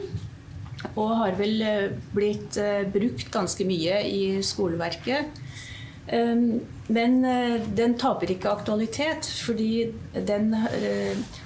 Og 0.96 1.14
har 1.22 1.38
vel 1.40 1.62
eh, 1.62 1.94
blitt 2.16 2.58
eh, 2.60 2.84
brukt 2.92 3.30
ganske 3.32 3.68
mye 3.68 4.02
i 4.10 4.24
skoleverket. 4.44 5.43
Men 6.04 7.14
den 7.78 7.94
taper 7.96 8.34
ikke 8.34 8.52
aktualitet, 8.52 9.30
fordi 9.46 9.86
den 10.28 10.50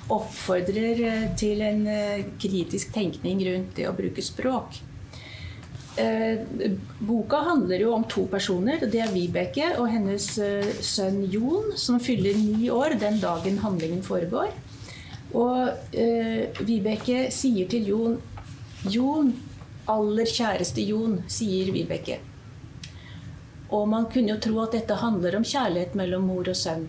oppfordrer 0.10 1.04
til 1.38 1.62
en 1.62 1.84
kritisk 2.42 2.90
tenkning 2.96 3.44
rundt 3.46 3.76
det 3.78 3.86
å 3.86 3.94
bruke 3.94 4.26
språk. 4.26 4.80
Eh, 5.98 6.40
boka 7.00 7.38
handler 7.38 7.80
jo 7.82 7.94
om 7.94 8.04
to 8.04 8.28
personer. 8.30 8.84
Det 8.86 9.00
er 9.02 9.10
Vibeke 9.10 9.72
og 9.82 9.88
hennes 9.90 10.28
eh, 10.38 10.70
sønn 10.86 11.24
Jon, 11.34 11.72
som 11.74 11.98
fyller 12.00 12.38
ni 12.38 12.70
år 12.70 13.00
den 13.02 13.18
dagen 13.22 13.58
handlingen 13.64 14.04
foregår. 14.06 14.52
Og 15.34 15.98
eh, 15.98 16.54
Vibeke 16.62 17.32
sier 17.34 17.66
til 17.72 17.90
Jon 17.90 18.20
Jon, 18.94 19.32
aller 19.90 20.30
kjæreste 20.30 20.86
Jon, 20.86 21.18
sier 21.34 21.74
Vibeke. 21.74 22.20
Og 23.76 23.88
man 23.92 24.08
kunne 24.12 24.36
jo 24.36 24.40
tro 24.40 24.62
at 24.64 24.78
dette 24.78 25.02
handler 25.02 25.36
om 25.38 25.46
kjærlighet 25.48 25.98
mellom 26.00 26.30
mor 26.30 26.48
og 26.48 26.56
sønn. 26.56 26.88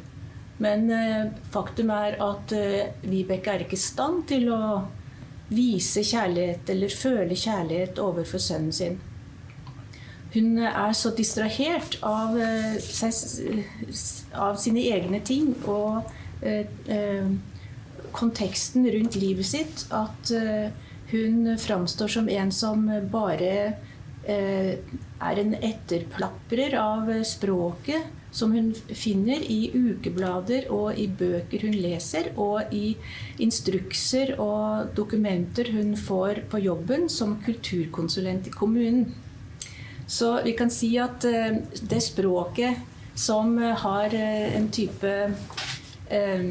Men 0.62 0.90
eh, 0.90 1.30
faktum 1.54 1.90
er 1.94 2.18
at 2.22 2.54
eh, 2.54 2.94
Vibeke 3.06 3.54
er 3.54 3.66
ikke 3.66 3.78
i 3.78 3.82
stand 3.82 4.24
til 4.30 4.48
å 4.54 4.62
vise 5.48 6.02
kjærlighet 6.04 6.70
eller 6.74 6.92
føle 6.92 7.36
kjærlighet 7.38 8.00
overfor 8.02 8.42
sønnen 8.42 8.74
sin. 8.74 8.98
Hun 10.34 10.58
er 10.60 10.92
så 10.92 11.10
distrahert 11.16 11.96
av, 12.04 12.36
eh, 12.36 12.76
av 14.34 14.58
sine 14.60 14.84
egne 14.92 15.22
ting 15.24 15.54
og 15.64 16.10
eh, 16.42 16.66
eh, 16.86 17.30
konteksten 18.12 18.84
rundt 18.92 19.16
livet 19.16 19.46
sitt 19.46 19.86
at 19.92 20.30
hun 21.10 21.56
framstår 21.60 22.08
som 22.12 22.28
en 22.28 22.52
som 22.52 22.86
bare 23.12 23.74
er 24.28 25.40
en 25.40 25.54
etterplaprer 25.56 26.74
av 26.80 27.10
språket 27.24 28.14
som 28.30 28.52
hun 28.52 28.72
finner 28.74 29.40
i 29.40 29.70
ukeblader 29.72 30.68
og 30.74 30.98
i 31.00 31.06
bøker 31.08 31.64
hun 31.64 31.76
leser, 31.80 32.30
og 32.36 32.74
i 32.74 32.92
instrukser 33.42 34.34
og 34.42 34.92
dokumenter 34.98 35.72
hun 35.72 35.94
får 35.96 36.44
på 36.52 36.60
jobben 36.66 37.08
som 37.12 37.38
kulturkonsulent 37.44 38.50
i 38.50 38.54
kommunen. 38.54 39.08
Så 40.08 40.38
vi 40.44 40.54
kan 40.56 40.70
si 40.72 40.94
at 41.00 41.24
eh, 41.28 41.58
det 41.84 42.00
språket 42.00 42.78
som 43.18 43.58
har 43.58 44.14
eh, 44.16 44.54
en 44.56 44.70
type 44.72 45.10
eh, 46.08 46.46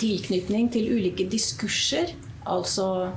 tilknytning 0.00 0.70
til 0.72 0.94
ulike 0.96 1.28
diskurser, 1.30 2.14
altså 2.44 3.12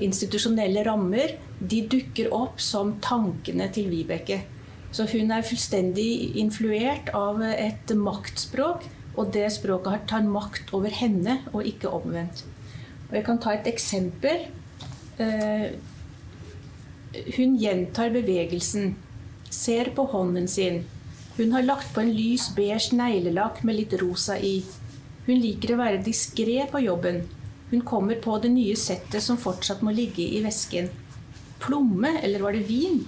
institusjonelle 0.00 0.80
rammer, 0.86 1.34
de 1.60 1.82
dukker 1.92 2.32
opp 2.32 2.60
som 2.62 2.96
tankene 3.04 3.68
til 3.74 3.90
Vibeke. 3.92 4.40
Så 4.90 5.06
hun 5.12 5.30
er 5.30 5.46
fullstendig 5.46 6.36
influert 6.40 7.12
av 7.14 7.42
et 7.46 7.92
maktspråk, 7.94 8.88
og 9.18 9.30
det 9.34 9.46
språket 9.54 10.08
tar 10.10 10.26
makt 10.26 10.72
over 10.74 10.90
henne, 10.94 11.40
og 11.52 11.66
ikke 11.66 11.92
omvendt. 11.92 12.44
Og 13.10 13.18
jeg 13.18 13.26
kan 13.26 13.38
ta 13.42 13.54
et 13.54 13.68
eksempel. 13.70 14.46
Eh, 15.20 15.68
hun 17.36 17.56
gjentar 17.58 18.12
bevegelsen, 18.14 18.94
ser 19.50 19.90
på 19.94 20.06
hånden 20.12 20.48
sin. 20.48 20.84
Hun 21.36 21.52
har 21.52 21.66
lagt 21.66 21.92
på 21.94 22.02
en 22.02 22.12
lys 22.14 22.50
beige 22.56 22.96
neglelakk 22.96 23.62
med 23.66 23.78
litt 23.78 23.94
rosa 24.00 24.38
i. 24.38 24.60
Hun 25.26 25.38
liker 25.42 25.74
å 25.74 25.80
være 25.82 26.02
diskré 26.06 26.64
på 26.70 26.82
jobben. 26.82 27.22
Hun 27.70 27.84
kommer 27.86 28.18
på 28.22 28.38
det 28.42 28.50
nye 28.54 28.78
settet 28.78 29.22
som 29.22 29.38
fortsatt 29.38 29.82
må 29.86 29.94
ligge 29.94 30.24
i 30.26 30.42
vesken. 30.42 30.90
Plomme, 31.60 32.16
eller 32.22 32.42
var 32.44 32.56
det 32.56 32.66
vin? 32.68 33.02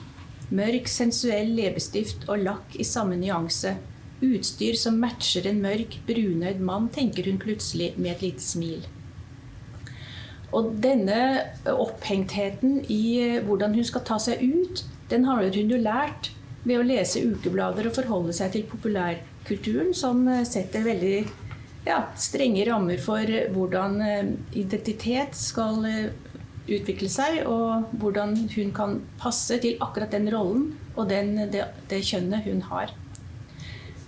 Mørk, 0.52 0.88
sensuell 0.90 1.54
leppestift 1.56 2.26
og 2.28 2.42
lakk 2.44 2.74
i 2.76 2.84
samme 2.84 3.16
nyanse. 3.16 3.76
Utstyr 4.22 4.76
som 4.78 4.98
matcher 5.02 5.48
en 5.48 5.62
mørk, 5.64 5.96
brunøyd 6.06 6.60
mann, 6.62 6.90
tenker 6.92 7.26
hun 7.30 7.40
plutselig 7.42 7.94
med 7.96 8.16
et 8.16 8.26
lite 8.26 8.44
smil. 8.44 8.84
Og 10.52 10.74
denne 10.84 11.18
opphengtheten 11.72 12.82
i 12.92 13.02
eh, 13.22 13.40
hvordan 13.46 13.74
hun 13.78 13.86
skal 13.88 14.04
ta 14.06 14.18
seg 14.20 14.42
ut, 14.44 14.84
den 15.08 15.24
har 15.24 15.40
hun 15.42 15.72
jo 15.72 15.80
lært 15.80 16.30
ved 16.62 16.78
å 16.78 16.86
lese 16.86 17.22
ukeblader 17.24 17.88
og 17.88 17.96
forholde 17.96 18.34
seg 18.36 18.52
til 18.52 18.66
populærkulturen, 18.68 19.94
som 19.96 20.26
eh, 20.28 20.44
setter 20.48 20.84
veldig 20.84 21.16
ja, 21.88 22.02
strenge 22.20 22.66
rammer 22.68 23.00
for 23.02 23.32
hvordan 23.56 23.96
eh, 24.04 24.34
identitet 24.60 25.40
skal 25.40 25.88
utvikle 26.70 27.10
seg, 27.10 27.42
og 27.50 27.90
hvordan 27.98 28.36
hun 28.54 28.72
kan 28.74 28.98
passe 29.20 29.58
til 29.62 29.80
akkurat 29.82 30.12
den 30.14 30.30
rollen 30.32 30.70
og 30.94 31.08
den, 31.10 31.34
det, 31.50 31.66
det, 31.90 32.02
kjønnet 32.06 32.46
hun 32.46 32.62
har. 32.68 32.92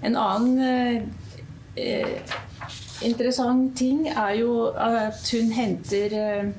En 0.04 0.18
annen 0.20 1.08
eh, 1.74 2.34
interessant 3.06 3.72
ting 3.78 4.06
er 4.12 4.36
jo 4.42 4.68
at 4.70 5.24
hun 5.34 5.50
henter 5.56 6.14
eh, 6.20 6.52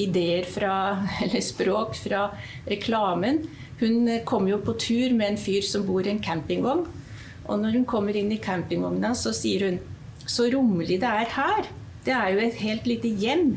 ideer 0.00 0.48
fra, 0.48 0.74
eller 1.24 1.44
språk 1.44 1.96
fra 2.00 2.26
reklamen. 2.68 3.44
Hun 3.80 4.08
kommer 4.28 4.54
jo 4.54 4.62
på 4.64 4.76
tur 4.78 5.14
med 5.16 5.32
en 5.32 5.40
fyr 5.40 5.64
som 5.66 5.86
bor 5.86 6.04
i 6.04 6.12
en 6.12 6.22
campingvogn. 6.22 6.86
Og 7.44 7.60
når 7.60 7.78
hun 7.78 7.88
kommer 7.88 8.16
inn 8.16 8.32
i 8.32 8.40
campingvogna, 8.40 9.12
så 9.16 9.34
sier 9.36 9.66
hun 9.68 9.80
så 10.24 10.48
rommelig 10.52 11.00
det 11.02 11.10
er 11.10 11.32
her. 11.34 11.66
Det 12.04 12.12
er 12.16 12.30
jo 12.32 12.44
et 12.44 12.60
helt 12.60 12.86
lite 12.88 13.10
hjem. 13.20 13.48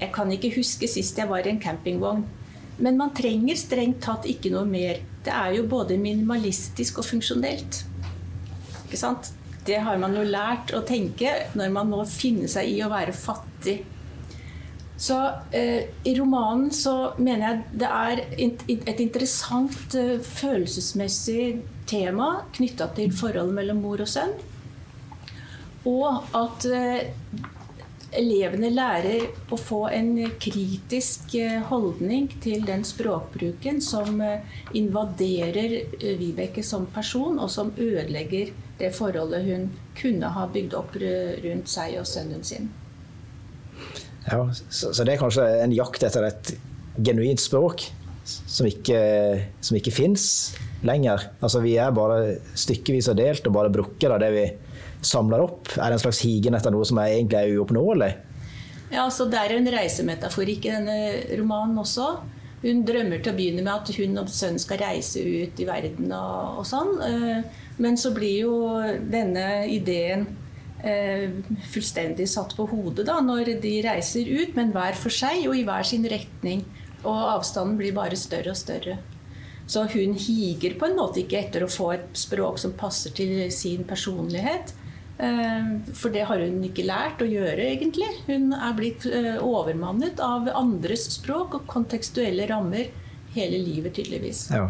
Jeg 0.00 0.12
kan 0.12 0.30
ikke 0.32 0.52
huske 0.58 0.88
sist 0.90 1.18
jeg 1.18 1.30
var 1.30 1.46
i 1.46 1.52
en 1.54 1.62
campingvogn. 1.62 2.24
Men 2.78 2.98
man 3.00 3.14
trenger 3.16 3.56
strengt 3.56 4.02
tatt 4.04 4.26
ikke 4.28 4.52
noe 4.52 4.66
mer. 4.68 5.00
Det 5.24 5.32
er 5.32 5.56
jo 5.56 5.66
både 5.70 5.96
minimalistisk 6.00 7.00
og 7.00 7.08
funksjonelt. 7.08 7.82
Ikke 8.84 9.00
sant? 9.00 9.32
Det 9.66 9.80
har 9.82 9.98
man 9.98 10.14
jo 10.14 10.22
lært 10.22 10.70
å 10.76 10.84
tenke 10.86 11.32
når 11.58 11.72
man 11.74 11.88
må 11.90 12.04
finne 12.06 12.48
seg 12.50 12.68
i 12.70 12.82
å 12.84 12.90
være 12.92 13.16
fattig. 13.16 13.80
Så 14.96 15.16
eh, 15.52 15.88
I 16.08 16.12
romanen 16.16 16.70
så 16.72 17.12
mener 17.18 17.42
jeg 17.48 17.80
det 17.82 17.88
er 17.88 18.22
et 18.46 19.02
interessant 19.02 19.96
eh, 19.98 20.16
følelsesmessig 20.24 21.64
tema 21.88 22.46
knytta 22.56 22.88
til 22.96 23.12
forholdet 23.14 23.58
mellom 23.58 23.82
mor 23.84 24.04
og 24.04 24.08
sønn. 24.08 24.32
Og 25.86 26.36
at 26.36 26.68
eh, 26.70 27.10
elevene 28.16 28.70
lærer 28.72 29.26
å 29.52 29.58
få 29.60 29.86
en 29.92 30.12
kritisk 30.42 31.34
eh, 31.38 31.58
holdning 31.70 32.28
til 32.44 32.64
den 32.66 32.84
språkbruken 32.86 33.80
som 33.84 34.20
eh, 34.24 34.44
invaderer 34.78 35.76
eh, 36.00 36.16
Vibeke 36.20 36.64
som 36.66 36.88
person, 36.94 37.38
og 37.38 37.50
som 37.52 37.72
ødelegger 37.76 38.52
det 38.80 38.92
forholdet 38.96 39.46
hun 39.46 39.68
kunne 39.96 40.32
ha 40.34 40.46
bygd 40.52 40.74
opp 40.76 40.96
rundt 41.00 41.70
seg 41.72 41.96
og 42.00 42.08
sønnen 42.08 42.44
sin. 42.44 42.68
Ja, 44.26 44.42
så, 44.52 44.90
det 45.00 45.14
er 45.14 45.22
kanskje 45.22 45.46
en 45.62 45.72
jakt 45.72 46.04
etter 46.04 46.26
et 46.28 46.52
genuint 47.06 47.40
språk 47.40 47.86
som 48.26 48.66
ikke, 48.66 48.98
som 49.64 49.78
ikke 49.78 49.94
fins 49.94 50.26
lenger. 50.84 51.28
Altså, 51.40 51.62
vi 51.64 51.76
er 51.80 51.94
bare 51.94 52.36
stykkevis 52.58 53.08
og 53.12 53.20
delt 53.20 53.46
og 53.48 53.54
bare 53.56 53.72
brukker 53.72 54.12
av 54.12 54.20
det 54.20 54.32
vi 54.34 54.46
samler 55.04 55.44
opp? 55.44 55.72
Er 55.76 55.90
det 55.90 55.98
en 55.98 56.04
slags 56.06 56.22
higen 56.24 56.56
etter 56.56 56.74
noe 56.74 56.86
som 56.88 57.00
er 57.02 57.16
egentlig 57.16 57.40
er 57.40 57.58
uoppnåelig? 57.58 58.12
Ja, 58.92 59.04
altså 59.04 59.26
Det 59.30 59.38
er 59.40 59.56
en 59.56 59.68
reisemetaforikk 59.74 60.68
i 60.68 60.74
denne 60.76 60.96
romanen 61.40 61.78
også. 61.82 62.10
Hun 62.62 62.82
drømmer 62.88 63.20
til 63.20 63.34
å 63.34 63.36
begynne 63.36 63.62
med 63.62 63.72
at 63.74 63.90
hun 63.98 64.16
og 64.22 64.30
sønnen 64.32 64.62
skal 64.62 64.80
reise 64.80 65.20
ut 65.20 65.60
i 65.60 65.66
verden 65.68 66.10
og, 66.14 66.62
og 66.62 66.66
sånn. 66.66 66.94
Eh, 67.04 67.62
men 67.82 67.98
så 68.00 68.12
blir 68.16 68.46
jo 68.46 68.54
denne 69.12 69.66
ideen 69.68 70.24
eh, 70.80 71.28
fullstendig 71.72 72.28
satt 72.30 72.56
på 72.56 72.66
hodet 72.70 73.04
da, 73.08 73.18
når 73.24 73.56
de 73.62 73.74
reiser 73.84 74.30
ut, 74.30 74.56
men 74.56 74.72
hver 74.74 74.96
for 74.98 75.12
seg 75.12 75.44
og 75.50 75.58
i 75.58 75.66
hver 75.66 75.86
sin 75.86 76.06
retning. 76.08 76.64
Og 77.04 77.12
avstanden 77.36 77.76
blir 77.78 77.94
bare 77.96 78.18
større 78.18 78.54
og 78.54 78.58
større. 78.58 78.96
Så 79.66 79.82
hun 79.90 80.14
higer 80.14 80.76
på 80.78 80.86
en 80.86 80.96
måte 80.98 81.20
ikke 81.24 81.40
etter 81.42 81.66
å 81.66 81.70
få 81.70 81.90
et 81.96 82.10
språk 82.18 82.58
som 82.62 82.74
passer 82.78 83.14
til 83.14 83.50
sin 83.54 83.82
personlighet. 83.86 84.72
Eh, 85.18 85.68
for 85.96 86.12
det 86.12 86.26
har 86.28 86.40
hun 86.44 86.64
ikke 86.66 86.84
lært 86.86 87.22
å 87.24 87.28
gjøre, 87.28 87.70
egentlig. 87.72 88.08
Hun 88.28 88.52
er 88.52 88.74
blitt 88.76 89.06
eh, 89.08 89.36
overmannet 89.40 90.20
av 90.20 90.50
andres 90.52 91.06
språk 91.14 91.56
og 91.56 91.70
kontekstuelle 91.70 92.48
rammer 92.50 92.90
hele 93.36 93.60
livet, 93.62 93.96
tydeligvis. 93.96 94.48
Ja. 94.52 94.68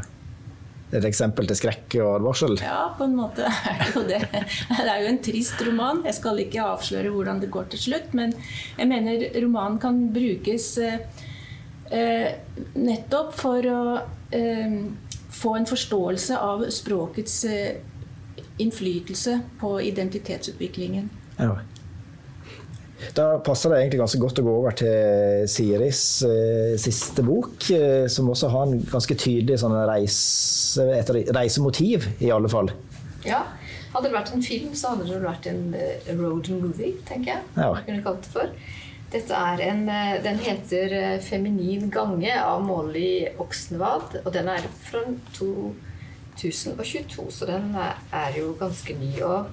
Det 0.86 1.00
er 1.00 1.02
et 1.02 1.08
eksempel 1.08 1.48
til 1.50 1.58
skrekk 1.58 1.96
og 1.98 2.12
advarsel? 2.20 2.52
Ja, 2.62 2.92
på 2.94 3.08
en 3.08 3.16
måte 3.18 3.48
er 3.72 3.80
det 3.80 3.88
jo 3.90 4.04
det. 4.06 4.20
Det 4.30 4.84
er 4.86 5.00
jo 5.02 5.08
en 5.10 5.22
trist 5.26 5.64
roman. 5.66 6.04
Jeg 6.06 6.14
skal 6.20 6.38
ikke 6.44 6.68
avsløre 6.76 7.10
hvordan 7.10 7.42
det 7.42 7.50
går 7.50 7.66
til 7.72 7.82
slutt, 7.88 8.14
men 8.14 8.36
jeg 8.78 8.86
mener 8.92 9.26
romanen 9.42 9.80
kan 9.82 9.98
brukes 10.14 10.68
eh, 10.78 12.30
nettopp 12.78 13.34
for 13.34 13.66
å 13.70 13.82
få 15.36 15.52
en 15.54 15.68
forståelse 15.68 16.38
av 16.42 16.64
språkets 16.74 17.34
innflytelse 18.62 19.40
på 19.60 19.76
identitetsutviklingen. 19.84 21.10
Ja. 21.36 21.56
Da 23.16 23.26
passer 23.44 23.70
det 23.70 23.82
egentlig 23.82 24.00
ganske 24.00 24.20
godt 24.20 24.38
å 24.40 24.44
gå 24.46 24.52
over 24.62 24.76
til 24.76 25.44
Siris 25.52 26.00
eh, 26.24 26.76
siste 26.80 27.24
bok, 27.26 27.68
eh, 27.74 28.06
som 28.12 28.30
også 28.32 28.48
har 28.52 28.70
en 28.70 28.80
ganske 28.88 29.18
tydelig 29.20 29.60
sånn 29.60 29.76
reise, 29.88 30.86
et 30.96 31.12
reisemotiv, 31.36 32.08
i 32.24 32.32
alle 32.32 32.50
fall. 32.52 32.72
Ja. 33.26 33.44
Hadde 33.92 34.10
det 34.10 34.16
vært 34.16 34.32
en 34.36 34.44
film, 34.44 34.72
så 34.76 34.92
hadde 34.92 35.06
det 35.08 35.22
vært 35.22 35.46
en 35.48 35.62
uh, 35.72 36.08
road 36.18 36.50
movie, 36.52 36.98
tenker 37.08 37.30
jeg. 37.30 37.44
Ja. 37.56 37.70
jeg 37.78 37.86
kunne 37.86 38.02
kalt 38.04 38.26
det 38.26 38.32
for. 38.34 38.50
Dette 39.14 39.38
er 39.38 39.62
en, 39.70 39.86
uh, 39.88 40.16
Den 40.24 40.40
heter 40.42 40.92
uh, 40.92 41.14
'Feminin 41.24 41.88
gange' 41.94 42.34
av 42.36 42.60
Molly 42.66 43.24
Oxenvad, 43.40 44.18
og 44.24 44.28
den 44.34 44.50
er 44.52 44.68
fra 44.84 45.00
to 45.38 45.72
1022, 46.36 47.30
så 47.32 47.48
den 47.48 47.72
er 47.76 48.36
jo 48.38 48.52
ganske 48.60 48.94
ny. 48.98 49.12
og 49.24 49.50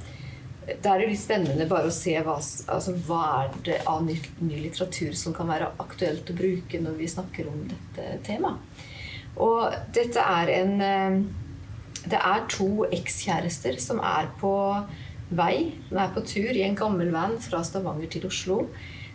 det 0.63 0.87
er 0.87 1.01
jo 1.01 1.09
litt 1.09 1.19
spennende 1.19 1.67
bare 1.67 1.89
å 1.89 1.93
se 1.93 2.13
hva, 2.23 2.37
altså, 2.39 2.93
hva 3.07 3.21
er 3.41 3.55
det 3.65 3.79
av 3.89 4.03
ny, 4.05 4.15
ny, 4.39 4.61
litteratur 4.63 5.15
som 5.19 5.35
kan 5.35 5.49
være 5.51 5.73
aktuelt 5.83 6.29
å 6.31 6.35
bruke 6.37 6.79
når 6.79 6.99
vi 6.99 7.09
snakker 7.11 7.49
om 7.51 7.65
dette 7.71 8.19
temaet. 8.27 8.83
Og 9.43 9.73
dette 9.95 10.21
er 10.21 10.51
en 10.59 10.73
eh, 10.85 11.15
Det 12.03 12.19
er 12.19 12.45
to 12.51 12.85
ekskjærester 12.91 13.79
som 13.79 14.01
er 14.03 14.27
på 14.39 14.53
vei, 15.31 15.73
som 15.87 15.99
er 16.03 16.11
på 16.13 16.23
tur 16.27 16.51
i 16.51 16.65
en 16.65 16.75
gammel 16.75 17.11
van 17.15 17.37
fra 17.41 17.63
Stavanger 17.63 18.11
til 18.11 18.27
Oslo. 18.27 18.57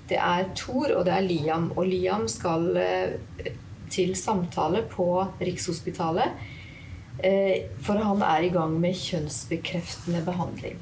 Det 0.09 0.17
er 0.17 0.49
Thor 0.57 0.95
og 0.97 1.05
det 1.07 1.15
er 1.15 1.27
Liam. 1.27 1.69
Og 1.77 1.85
Liam 1.87 2.25
skal 2.33 2.71
eh, 2.81 3.53
til 3.93 4.17
samtale 4.17 4.83
på 4.89 5.09
Rikshospitalet 5.41 6.33
Eh, 6.33 6.58
for 7.19 7.99
han 7.99 8.23
er 8.23 8.43
i 8.47 8.51
gang 8.55 8.81
med 8.81 8.95
kjønnsbekreftende 8.95 10.23
behandling. 10.27 10.79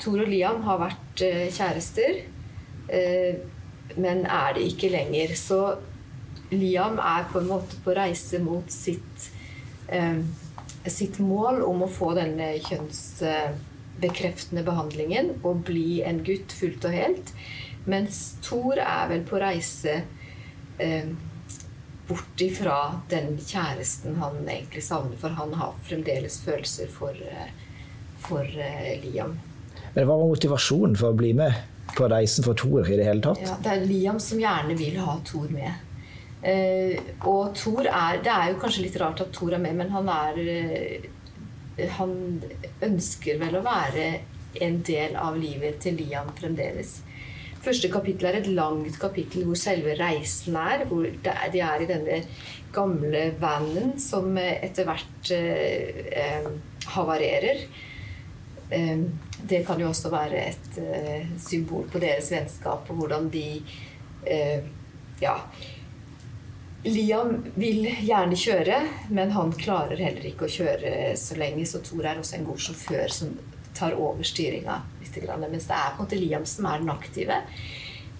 Tor 0.00 0.22
og 0.22 0.28
Liam 0.30 0.62
har 0.64 0.78
vært 0.80 1.22
eh, 1.26 1.50
kjærester, 1.52 2.22
eh, 2.88 3.34
men 4.00 4.24
er 4.24 4.54
det 4.56 4.62
ikke 4.70 4.88
lenger. 4.94 5.34
Så 5.36 5.76
Liam 6.54 6.98
er 7.02 7.26
på 7.32 7.38
en 7.42 7.48
måte 7.50 7.76
på 7.84 7.94
reise 7.94 8.38
mot 8.42 8.72
sitt, 8.72 9.30
sitt 10.86 11.18
mål 11.22 11.62
om 11.66 11.82
å 11.84 11.88
få 11.90 12.14
denne 12.18 12.58
kjønnsbekreftende 12.64 14.64
behandlingen 14.66 15.30
og 15.42 15.64
bli 15.68 16.02
en 16.06 16.24
gutt 16.26 16.52
fullt 16.54 16.84
og 16.88 16.92
helt. 16.94 17.32
Mens 17.90 18.36
Thor 18.46 18.76
er 18.82 19.08
vel 19.10 19.22
på 19.26 19.38
reise 19.42 20.02
bort 22.10 22.42
ifra 22.42 22.76
den 23.10 23.36
kjæresten 23.38 24.18
han 24.20 24.40
egentlig 24.48 24.82
savner, 24.84 25.18
for 25.20 25.36
han 25.38 25.54
har 25.60 25.76
fremdeles 25.86 26.40
følelser 26.44 26.90
for, 26.90 27.14
eh, 27.14 27.52
for 28.24 28.42
uh, 28.42 28.88
Liam. 29.04 29.36
Men 29.94 30.06
Hva 30.06 30.16
var 30.16 30.30
motivasjonen 30.30 30.96
for 30.98 31.14
å 31.14 31.18
bli 31.18 31.32
med 31.38 31.54
på 31.96 32.08
reisen 32.10 32.46
for 32.46 32.58
Thor 32.58 32.86
i 32.86 32.98
det 32.98 33.06
hele 33.06 33.22
tatt? 33.24 33.42
Ja, 33.46 33.56
det 33.62 33.76
er 33.76 33.86
Liam 33.86 34.18
som 34.22 34.42
gjerne 34.42 34.76
vil 34.78 34.98
ha 35.02 35.16
Thor 35.26 35.46
med. 35.54 35.86
Uh, 36.40 36.96
og 37.28 37.54
Thor 37.58 37.84
er 37.84 38.22
Det 38.24 38.32
er 38.32 38.46
jo 38.48 38.60
kanskje 38.62 38.86
litt 38.86 38.94
rart 39.00 39.20
at 39.20 39.32
Thor 39.36 39.52
er 39.52 39.60
med, 39.60 39.76
men 39.76 39.90
han 39.92 40.08
er 40.08 40.38
Han 41.98 42.14
ønsker 42.84 43.38
vel 43.40 43.58
å 43.58 43.64
være 43.64 44.06
en 44.60 44.80
del 44.84 45.14
av 45.16 45.36
livet 45.38 45.78
til 45.84 46.00
Liam 46.00 46.32
fremdeles. 46.36 46.98
Første 47.60 47.90
kapittel 47.92 48.30
er 48.30 48.38
et 48.38 48.48
langt 48.56 48.96
kapittel 49.00 49.44
hvor 49.44 49.58
selve 49.60 49.92
reisen 49.98 50.56
er. 50.56 50.86
Hvor 50.88 51.04
de 51.04 51.60
er 51.60 51.84
i 51.84 51.88
denne 51.88 52.22
gamle 52.72 53.24
vanen 53.40 53.96
som 54.00 54.36
etter 54.40 54.88
hvert 54.88 55.32
eh, 55.36 56.06
eh, 56.22 56.48
havarerer. 56.94 57.64
Eh, 58.70 59.02
det 59.50 59.64
kan 59.66 59.80
jo 59.80 59.90
også 59.90 60.12
være 60.12 60.46
et 60.52 60.80
eh, 60.80 61.28
symbol 61.42 61.84
på 61.90 62.00
deres 62.02 62.30
vennskap 62.32 62.88
og 62.90 63.02
hvordan 63.02 63.28
de 63.32 63.46
eh, 64.26 64.60
Ja. 65.20 65.36
Liam 66.80 67.34
vil 67.60 67.82
gjerne 68.06 68.36
kjøre, 68.40 68.76
men 69.12 69.34
han 69.34 69.50
klarer 69.52 70.00
heller 70.00 70.24
ikke 70.30 70.46
å 70.46 70.52
kjøre 70.54 71.10
så 71.20 71.36
lenge. 71.36 71.66
Så 71.68 71.82
Tor 71.84 72.06
er 72.08 72.22
også 72.22 72.38
en 72.38 72.46
god 72.48 72.62
sjåfør 72.64 73.12
som 73.12 73.34
tar 73.80 73.98
over 73.98 74.26
styringa 74.26 74.82
mens 75.00 75.66
det 75.66 75.74
er 75.74 75.94
på 75.94 76.02
en 76.02 76.04
måte 76.04 76.18
Liam 76.20 76.44
som 76.46 76.68
er 76.70 76.82
den 76.82 76.92
aktive 76.92 77.40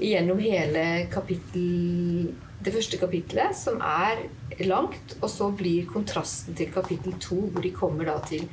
gjennom 0.01 0.41
hele 0.43 0.87
kapittel 1.13 2.33
det 2.61 2.75
første 2.75 2.99
kapittelet, 3.01 3.57
som 3.57 3.81
er 3.81 4.27
langt, 4.69 5.17
og 5.21 5.31
så 5.33 5.49
blir 5.57 5.89
kontrasten 5.89 6.57
til 6.57 6.69
kapittel 6.73 7.15
to, 7.23 7.39
hvor 7.53 7.65
de 7.65 7.73
kommer 7.73 8.09
da 8.11 8.19
til 8.29 8.45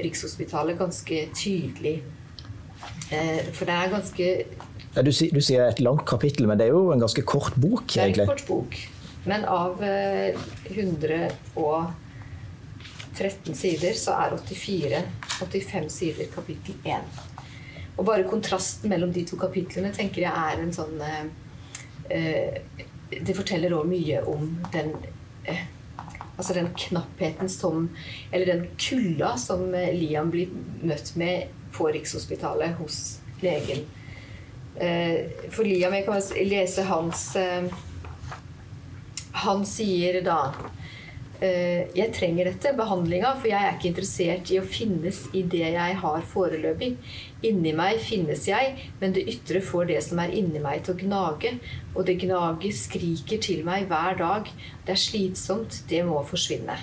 Rikshospitalet, 0.00 0.78
ganske 0.80 1.18
tydelig. 1.36 1.98
Eh, 3.12 3.42
for 3.52 3.68
det 3.68 3.74
er 3.74 3.92
ganske 3.92 4.28
ja, 4.96 5.02
du, 5.04 5.10
du, 5.12 5.40
sier 5.44 5.66
et 5.66 5.82
langt 5.84 6.06
kapittel, 6.08 6.48
men 6.48 6.58
det 6.58 6.70
er 6.70 6.72
jo 6.72 6.88
en 6.94 7.02
ganske 7.04 7.22
kort 7.28 7.52
bok, 7.60 7.84
egentlig. 7.92 8.24
Det 8.24 8.24
er 8.24 8.30
en 8.30 8.32
kort 8.32 8.46
bok. 8.48 8.78
Men 9.28 9.44
av 9.44 9.82
eh, 9.84 10.38
113 13.14 13.54
sider 13.54 13.92
så 13.98 14.14
er 14.16 14.36
84 14.36 15.02
85 15.40 15.90
sider 15.92 16.30
kapittel 16.34 16.74
1. 16.84 17.00
Og 17.98 18.06
bare 18.06 18.28
kontrasten 18.28 18.90
mellom 18.90 19.12
de 19.12 19.24
to 19.28 19.36
kapitlene 19.40 19.92
tenker 19.92 20.24
jeg 20.24 20.32
er 20.32 20.62
en 20.62 20.72
sånn 20.72 21.00
eh, 21.04 21.26
eh 22.10 22.86
Det 23.10 23.34
forteller 23.34 23.72
òg 23.74 23.88
mye 23.90 24.20
om 24.30 24.44
den 24.72 24.92
eh, 25.44 25.64
Altså 26.38 26.54
den 26.54 26.70
knappheten 26.72 27.48
som 27.48 27.88
Eller 28.32 28.46
den 28.46 28.66
kulda 28.78 29.36
som 29.36 29.74
eh, 29.74 29.92
Liam 29.94 30.30
blir 30.30 30.52
møtt 30.82 31.16
med 31.16 31.48
på 31.74 31.86
Rikshospitalet 31.86 32.74
hos 32.80 33.20
legen. 33.40 33.84
Eh, 34.74 35.28
for 35.50 35.62
Liam, 35.64 35.94
jeg 35.94 36.06
kan 36.06 36.22
lese 36.48 36.82
hans 36.88 37.36
eh, 37.36 37.68
Han 39.44 39.62
sier 39.66 40.20
da 40.24 40.54
jeg 41.40 42.12
trenger 42.12 42.50
dette, 42.50 42.74
behandlinga, 42.76 43.30
for 43.40 43.48
jeg 43.48 43.64
er 43.64 43.76
ikke 43.76 43.88
interessert 43.88 44.50
i 44.52 44.58
å 44.60 44.64
finnes 44.66 45.22
i 45.32 45.40
det 45.48 45.62
jeg 45.72 45.94
har 46.02 46.26
foreløpig. 46.28 46.90
Inni 47.48 47.72
meg 47.76 48.02
finnes 48.04 48.44
jeg, 48.48 48.74
men 49.00 49.14
det 49.16 49.24
ytre 49.32 49.62
får 49.64 49.88
det 49.88 50.00
som 50.04 50.20
er 50.20 50.34
inni 50.36 50.60
meg 50.60 50.84
til 50.84 50.94
å 50.94 51.00
gnage. 51.00 51.54
Og 51.94 52.04
det 52.08 52.18
gnaget 52.20 52.76
skriker 52.76 53.40
til 53.40 53.64
meg 53.64 53.88
hver 53.88 54.20
dag. 54.20 54.50
Det 54.84 54.96
er 54.96 55.00
slitsomt, 55.00 55.82
det 55.88 56.02
må 56.08 56.20
forsvinne. 56.28 56.76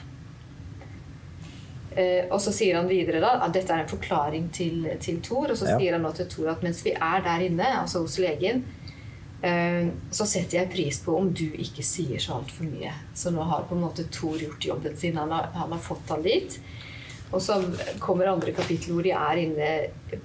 Eh, 1.97 2.25
og 2.29 2.41
så 2.41 2.53
sier 2.53 2.77
han 2.77 2.89
videre 2.89 3.21
da, 3.21 3.37
at 3.45 3.53
dette 3.53 3.73
er 3.73 3.85
en 3.85 3.93
forklaring 3.93 4.49
til, 4.53 4.89
til 5.03 5.21
Thor. 5.25 5.53
Og 5.53 5.57
så 5.57 5.69
ja. 5.69 5.77
sier 5.77 5.97
han 5.97 6.05
nå 6.05 6.13
til 6.17 6.29
Thor 6.33 6.55
at 6.55 6.65
mens 6.65 6.81
vi 6.85 6.97
er 6.97 7.23
der 7.25 7.45
inne, 7.45 7.69
altså 7.83 8.01
hos 8.05 8.17
legen, 8.21 8.65
Eh, 8.65 8.96
så 9.37 10.25
setter 10.25 10.57
jeg 10.57 10.71
pris 10.73 10.97
på 11.05 11.13
om 11.13 11.27
du 11.29 11.45
ikke 11.61 11.83
sier 11.85 12.21
så 12.21 12.39
altfor 12.39 12.65
mye. 12.65 12.89
Så 13.13 13.29
nå 13.33 13.43
har 13.45 13.67
på 13.69 13.75
en 13.77 13.83
måte 13.85 14.07
Thor 14.09 14.39
gjort 14.41 14.65
jobben 14.65 14.97
sin. 14.97 15.19
Han 15.19 15.31
har, 15.31 15.51
han 15.53 15.75
har 15.75 15.83
fått 15.83 16.09
han 16.09 16.25
dit. 16.25 16.57
Og 17.27 17.41
så 17.43 17.57
kommer 17.99 18.31
andre 18.31 18.53
kapittel 18.55 18.95
hvor 18.95 19.03
de 19.03 19.11
er 19.11 19.41
inne 19.41 19.71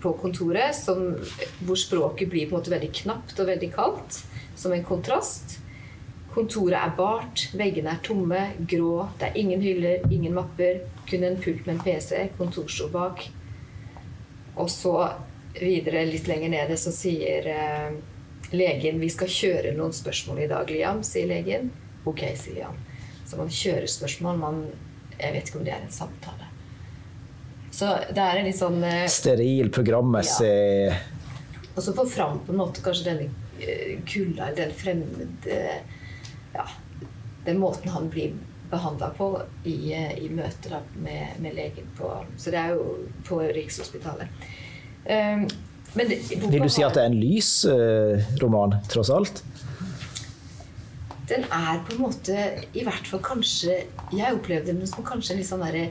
på 0.01 0.14
kontoret, 0.22 0.75
som, 0.79 1.16
hvor 1.66 1.79
språket 1.79 2.31
blir 2.31 2.46
på 2.46 2.55
en 2.55 2.61
måte 2.61 2.72
veldig 2.72 2.92
knapt 3.03 3.42
og 3.42 3.51
veldig 3.51 3.70
kaldt, 3.75 4.20
som 4.57 4.75
en 4.75 4.87
kontrast. 4.87 5.59
Kontoret 6.33 6.79
er 6.79 6.94
bart, 6.96 7.48
veggene 7.59 7.92
er 7.92 8.05
tomme, 8.07 8.44
grå. 8.70 9.09
Det 9.18 9.29
er 9.29 9.40
ingen 9.42 9.61
hyller, 9.61 10.07
ingen 10.14 10.37
mapper. 10.38 10.81
Kun 11.11 11.27
en 11.27 11.37
pult 11.42 11.66
med 11.66 11.75
en 11.75 11.83
PC, 11.85 12.31
kontorstol 12.38 12.92
bak. 12.94 13.27
Og 14.57 14.70
så 14.72 14.94
videre 15.59 16.07
litt 16.09 16.31
lenger 16.31 16.55
nede 16.55 16.79
så 16.81 16.94
sier 16.94 17.48
eh, 17.51 17.90
Legen 18.52 19.00
'Vi 19.00 19.08
skal 19.10 19.28
kjøre 19.32 19.74
noen 19.76 19.94
spørsmål 19.96 20.44
i 20.44 20.48
dag, 20.50 20.70
Liam', 20.70 21.02
sier 21.06 21.26
legen. 21.26 21.70
Ok, 22.04 22.24
sier 22.36 22.60
Liam. 22.60 22.76
Så 23.26 23.38
man 23.40 23.48
kjører 23.48 23.88
spørsmål. 23.88 24.38
Man, 24.38 24.64
jeg 25.18 25.32
vet 25.32 25.48
ikke 25.48 25.58
om 25.58 25.64
det 25.64 25.72
er 25.72 25.84
en 25.86 25.94
samtale. 25.94 26.52
Så 27.72 27.88
det 28.12 28.20
er 28.20 28.38
en 28.38 28.44
litt 28.44 28.58
sånn 28.58 28.82
uh, 28.84 29.06
Steril 29.08 29.70
programmessig 29.72 30.52
ja. 30.52 30.96
Og 31.72 31.80
så 31.80 31.94
få 31.96 32.04
fram 32.04 32.42
på 32.44 32.52
en 32.52 32.60
måte 32.60 32.82
kanskje 32.84 33.06
denne 33.06 33.30
uh, 33.62 33.94
kulda, 34.04 34.50
den 34.56 34.74
fremmede 34.76 35.60
Ja, 36.52 36.66
den 37.46 37.62
måten 37.62 37.88
han 37.94 38.10
blir 38.12 38.34
behandla 38.68 39.08
på 39.16 39.30
i, 39.64 39.76
uh, 39.96 40.12
i 40.20 40.28
møter 40.28 40.82
med, 41.00 41.40
med, 41.40 41.56
legen 41.56 41.88
på 41.96 42.12
Så 42.36 42.52
det 42.52 42.60
er 42.60 42.76
jo 42.76 43.08
på 43.24 43.40
Rikshospitalet. 43.40 44.44
Um, 45.08 45.48
det, 45.94 46.18
Vil 46.31 46.62
du 46.62 46.70
si 46.72 46.85
at 46.85 46.96
det 46.96 47.02
er 47.05 47.11
en 47.11 47.18
lys 47.20 47.50
eh, 47.68 48.22
roman, 48.42 48.78
tross 48.88 49.11
alt? 49.12 49.42
Den 51.28 51.44
er 51.52 51.83
på 51.87 51.94
en 51.94 52.02
måte 52.02 52.37
i 52.74 52.83
hvert 52.85 53.07
fall 53.09 53.22
kanskje 53.24 53.85
Jeg 54.12 54.35
opplevde 54.35 54.74
den 54.74 54.88
som 54.90 55.05
kanskje 55.07 55.35
en 55.35 55.40
litt 55.40 55.48
sånn 55.48 55.62
derre 55.64 55.85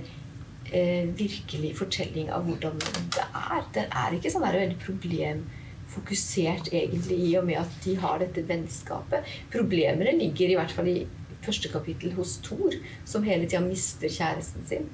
eh, 0.72 1.08
virkelig 1.18 1.74
fortelling 1.80 2.32
av 2.34 2.46
hvordan 2.48 2.78
det 2.82 3.26
er. 3.26 3.64
Den 3.78 3.96
er 4.04 4.18
ikke 4.18 4.34
sånn 4.34 4.46
der 4.46 4.60
veldig 4.60 4.80
problemfokusert 4.84 6.72
egentlig 6.74 7.22
i 7.30 7.32
og 7.40 7.48
med 7.50 7.62
at 7.64 7.80
de 7.86 7.96
har 8.02 8.22
dette 8.22 8.46
vennskapet. 8.50 9.32
Problemene 9.54 10.18
ligger 10.20 10.52
i 10.52 10.60
hvert 10.60 10.76
fall 10.76 10.92
i 10.92 11.00
første 11.46 11.72
kapittel 11.74 12.14
hos 12.18 12.38
Thor, 12.46 12.76
som 13.08 13.26
hele 13.26 13.48
tida 13.48 13.64
mister 13.66 14.12
kjæresten 14.12 14.68
sin. 14.68 14.92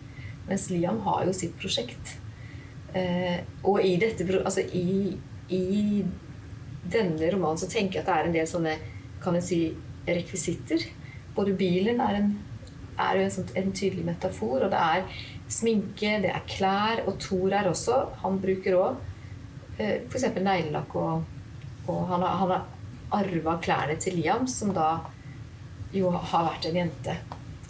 Mens 0.47 0.69
Liam 0.71 1.01
har 1.03 1.25
jo 1.27 1.35
sitt 1.35 1.57
prosjekt. 1.59 2.15
Eh, 2.95 3.39
og 3.67 3.81
i, 3.83 3.95
dette, 3.99 4.25
altså 4.39 4.63
i, 4.73 5.17
i, 5.51 6.03
denne 6.87 7.31
romanen 7.33 7.59
så 7.59 7.67
tenker 7.67 7.99
jeg 7.99 8.05
at 8.05 8.07
det 8.07 8.15
er 8.15 8.29
en 8.29 8.35
del 8.37 8.47
sånne 8.47 8.75
kan 9.23 9.35
jeg 9.35 9.47
si, 9.47 9.61
rekvisitter. 10.07 10.85
Både 11.35 11.55
bilen 11.57 11.99
er, 12.01 12.21
en, 12.21 12.31
er 12.95 13.19
en, 13.21 13.33
sånn, 13.33 13.49
en, 13.59 13.73
tydelig 13.75 14.05
metafor, 14.07 14.63
og 14.63 14.71
det 14.71 14.79
er 14.79 15.19
sminke, 15.51 16.13
det 16.23 16.31
er 16.31 16.47
klær, 16.47 17.03
og 17.07 17.19
Thor 17.23 17.53
er 17.55 17.69
også 17.69 17.99
Han 18.23 18.39
bruker 18.43 18.77
òg 18.79 18.97
eh, 19.79 20.07
f.eks. 20.07 20.29
neglelakk, 20.37 20.95
og, 20.95 21.27
og, 21.87 22.01
han 22.11 22.23
har, 22.23 22.39
han 22.43 22.55
har 22.55 23.19
arva 23.19 23.57
klærne 23.63 23.99
til 23.99 24.19
Liam, 24.19 24.47
som 24.47 24.73
da 24.75 24.89
jo 25.95 26.11
har 26.11 26.47
vært 26.49 26.67
en 26.69 26.81
jente. 26.81 27.15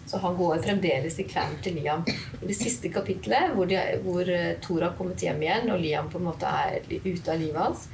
Så 0.08 0.22
han 0.24 0.38
går 0.40 0.62
fremdeles 0.64 1.18
i 1.20 1.26
klærne 1.28 1.60
til 1.64 1.76
Liam. 1.82 2.06
I 2.42 2.46
det 2.48 2.56
siste 2.56 2.90
kapitlet, 2.94 3.52
hvor, 3.56 3.68
de, 3.68 3.80
hvor 4.06 4.30
Thor 4.64 4.86
har 4.86 4.96
kommet 4.96 5.24
hjem 5.24 5.42
igjen, 5.44 5.72
og 5.74 5.82
Liam 5.84 6.08
på 6.12 6.22
en 6.22 6.30
måte 6.30 6.48
er 6.48 6.80
ute 7.04 7.34
av 7.34 7.42
livet 7.42 7.60
hans, 7.60 7.88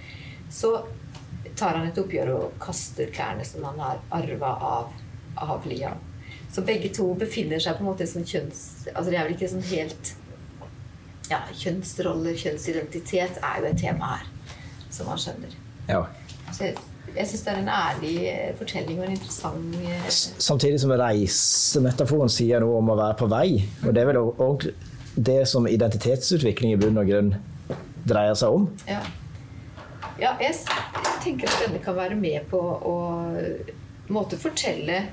så 0.53 0.75
tar 1.57 1.79
han 1.79 1.87
et 1.89 1.97
oppgjør 1.97 2.33
og 2.35 2.57
kaster 2.61 3.09
klærne 3.13 3.45
som 3.45 3.65
han 3.65 3.81
har 3.81 4.01
arva 4.13 4.53
av, 4.69 4.93
av, 5.41 5.65
Liam. 5.69 5.97
Så 6.53 6.61
begge 6.65 6.91
to 6.93 7.07
befinner 7.17 7.61
seg 7.61 7.79
på 7.79 7.85
en 7.85 7.89
måte 7.89 8.07
som 8.09 8.25
kjønns... 8.25 8.85
Altså 8.93 9.09
det 9.09 9.17
er 9.17 9.25
vel 9.25 9.35
ikke 9.37 9.49
sånn 9.49 9.65
helt 9.71 10.13
ja, 11.31 11.39
Kjønnsroller, 11.55 12.35
kjønnsidentitet 12.37 13.39
er 13.41 13.61
jo 13.61 13.69
et 13.69 13.79
tema 13.79 14.17
her, 14.17 14.25
som 14.93 15.07
man 15.09 15.21
skjønner. 15.21 15.55
Ja. 15.87 16.03
Så 16.53 16.69
jeg 17.13 17.29
syns 17.29 17.43
det 17.45 17.51
er 17.53 17.61
en 17.61 17.71
ærlig 17.71 18.13
eh, 18.31 18.51
fortelling 18.57 18.99
og 18.99 19.07
en 19.07 19.15
interessant 19.15 19.75
eh, 19.81 20.07
Samtidig 20.09 20.81
som 20.81 20.93
reisemetaforen 20.97 22.31
sier 22.31 22.63
noe 22.63 22.79
om 22.79 22.91
å 22.93 22.97
være 22.99 23.17
på 23.19 23.29
vei. 23.31 23.47
Og 23.83 23.93
det 23.93 24.03
er 24.03 24.09
vel 24.09 24.21
òg 24.23 24.67
det 25.13 25.43
som 25.49 25.67
identitetsutvikling 25.69 26.73
i 26.73 26.79
bunn 26.81 26.97
og 26.97 27.09
grunn 27.09 27.33
dreier 28.09 28.37
seg 28.37 28.55
om. 28.57 28.65
Ja. 28.89 29.01
ja, 30.19 30.33
jeg 30.41 30.57
tenker 31.23 31.51
at 31.51 31.67
denne 31.67 31.81
kan 31.83 31.97
være 31.97 32.17
med 32.19 32.49
på 32.51 32.59
å 32.59 32.95
måte 34.13 34.39
fortelle 34.41 35.03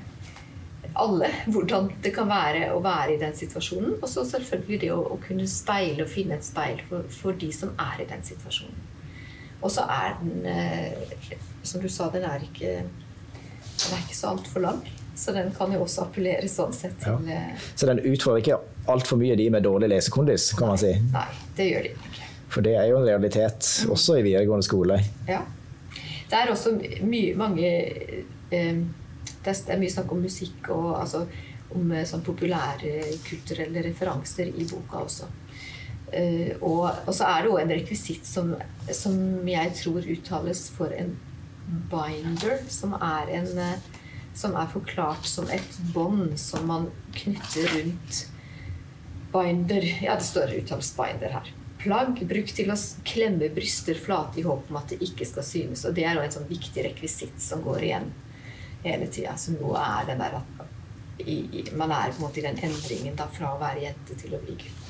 alle 0.99 1.29
hvordan 1.47 1.87
det 2.03 2.11
kan 2.15 2.27
være 2.27 2.71
å 2.75 2.81
være 2.83 3.15
i 3.15 3.19
den 3.21 3.35
situasjonen. 3.37 3.99
Og 4.01 4.09
så 4.09 4.25
selvfølgelig 4.27 4.81
det 4.83 4.93
å, 4.95 5.01
å, 5.13 5.19
kunne 5.23 5.47
speile 5.47 6.05
og 6.05 6.11
finne 6.11 6.39
et 6.39 6.47
speil 6.47 6.81
for, 6.89 7.07
for 7.13 7.37
de 7.37 7.51
som 7.55 7.75
er 7.79 8.03
i 8.03 8.09
den 8.09 8.25
situasjonen. 8.25 8.87
Og 9.61 9.71
så 9.71 9.85
er 9.89 10.17
den 10.21 10.45
eh, 10.49 11.37
som 11.63 11.81
du 11.81 11.89
sa, 11.89 12.09
den 12.13 12.25
er 12.25 12.41
ikke, 12.45 12.81
den 12.81 13.93
er 13.93 14.01
ikke 14.01 14.17
så 14.17 14.33
altfor 14.33 14.65
lang. 14.65 14.81
Så 15.15 15.33
den 15.35 15.51
kan 15.53 15.73
jo 15.73 15.83
også 15.83 16.07
appellere 16.07 16.47
sånn 16.49 16.71
sett 16.73 16.95
til 17.03 17.29
ja. 17.29 17.41
Eh, 17.51 17.65
så 17.75 17.89
den 17.89 17.99
utfordrer 17.99 18.41
ikke 18.41 18.59
altfor 18.89 19.19
mye 19.21 19.35
de 19.37 19.49
med 19.53 19.65
dårlig 19.67 19.91
lesekondis, 19.91 20.51
kan 20.57 20.71
nei, 20.71 20.73
man 20.73 20.81
si? 20.81 20.93
Nei, 21.13 21.27
det 21.57 21.67
gjør 21.67 21.85
de 21.85 21.91
ikke. 21.93 22.29
For 22.51 22.65
det 22.65 22.73
er 22.79 22.89
jo 22.89 22.97
en 22.99 23.07
realitet 23.07 23.67
også 23.91 24.17
i 24.19 24.25
videregående 24.25 24.67
skole. 24.67 24.97
Ja. 25.29 25.43
Det 26.31 26.39
er 26.39 26.51
også 26.51 26.73
mye, 27.03 27.35
mange 27.35 27.69
eh, 28.51 28.81
Det 29.43 29.53
er 29.67 29.79
mye 29.79 29.91
snakk 29.91 30.11
om 30.15 30.21
musikk 30.23 30.69
og 30.71 30.93
altså, 31.01 31.25
om 31.75 31.91
eh, 31.91 32.07
sånn 32.07 32.23
populærkulturelle 32.25 33.83
referanser 33.87 34.51
i 34.51 34.67
boka 34.69 35.03
også. 35.05 35.29
Uh, 36.11 36.57
og, 36.59 36.87
og, 37.05 37.13
så 37.15 37.27
er 37.29 37.43
det 37.43 37.51
òg 37.53 37.61
en 37.61 37.71
rekvisitt 37.71 38.27
som, 38.27 38.53
som, 38.91 39.15
jeg 39.47 39.71
tror 39.79 40.07
uttales 40.11 40.65
for 40.75 40.91
en 40.91 41.13
binder, 41.91 42.57
som 42.67 42.97
er, 42.97 43.31
en, 43.39 43.47
uh, 43.55 44.01
som 44.35 44.57
er 44.59 44.67
forklart 44.73 45.29
som 45.29 45.47
et 45.53 45.79
bånd 45.95 46.35
som 46.39 46.67
man 46.67 46.91
knytter 47.15 47.71
rundt 47.77 48.25
Binder 49.31 49.85
Ja, 50.03 50.17
det 50.19 50.27
står 50.27 50.51
uttales 50.57 50.89
binder 50.97 51.31
her. 51.37 51.53
Plagg 51.79 52.19
brukt 52.27 52.51
til 52.57 52.69
å 52.69 52.75
klemme 53.07 53.47
bryster 53.55 53.95
flate 53.95 54.41
i 54.41 54.43
håp 54.45 54.67
om 54.69 54.81
at 54.81 54.91
det 54.91 54.99
ikke 55.05 55.25
skal 55.25 55.45
synes. 55.47 55.85
Og 55.87 55.95
det 55.95 56.03
er 56.05 56.19
òg 56.19 56.27
en 56.27 56.35
sånn 56.35 56.49
viktig 56.49 56.83
rekvisitt 56.85 57.39
som 57.41 57.63
går 57.63 57.87
igjen 57.87 58.11
hele 58.83 59.07
tida. 59.07 59.37
Som 59.39 59.55
jo 59.61 59.71
er 59.79 60.11
den 60.11 60.19
der 60.21 60.35
at 60.41 60.67
i, 61.25 61.63
man 61.77 61.91
er 61.95 62.11
på 62.11 62.19
en 62.19 62.25
måte 62.27 62.41
i 62.41 62.45
den 62.45 62.59
endringen 62.67 63.17
da 63.17 63.27
fra 63.31 63.53
å 63.55 63.61
være 63.61 63.85
jente 63.85 64.17
til 64.19 64.35
å 64.35 64.41
bli 64.43 64.57
gutt. 64.61 64.80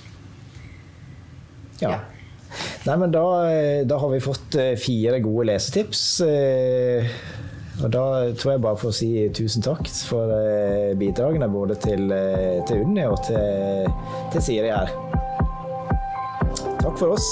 Ja. 1.81 1.99
Nei, 2.85 2.97
men 2.97 3.11
da, 3.13 3.25
eh, 3.51 3.85
da, 3.87 3.97
har 3.97 4.09
vi 4.09 4.19
fått 4.23 4.55
eh, 4.59 4.73
fire 4.79 5.19
gode 5.23 5.47
lesetips. 5.51 6.03
Eh, 6.25 7.07
og 7.81 7.89
da 7.93 8.05
tror 8.37 8.53
jeg 8.53 8.63
bare 8.65 8.77
får 8.81 8.93
si 8.93 9.11
tusen 9.33 9.63
takk 9.65 9.87
for 10.05 10.29
bidragene 10.99 11.47
både 11.49 11.79
til, 11.81 12.13
til 12.69 12.83
Unni 12.83 13.07
og 13.09 13.17
til, 13.25 13.89
til 14.35 14.45
Siri 14.45 14.69
her. 14.69 14.93
Takk 16.83 16.93
for 16.99 17.15
oss. 17.15 17.31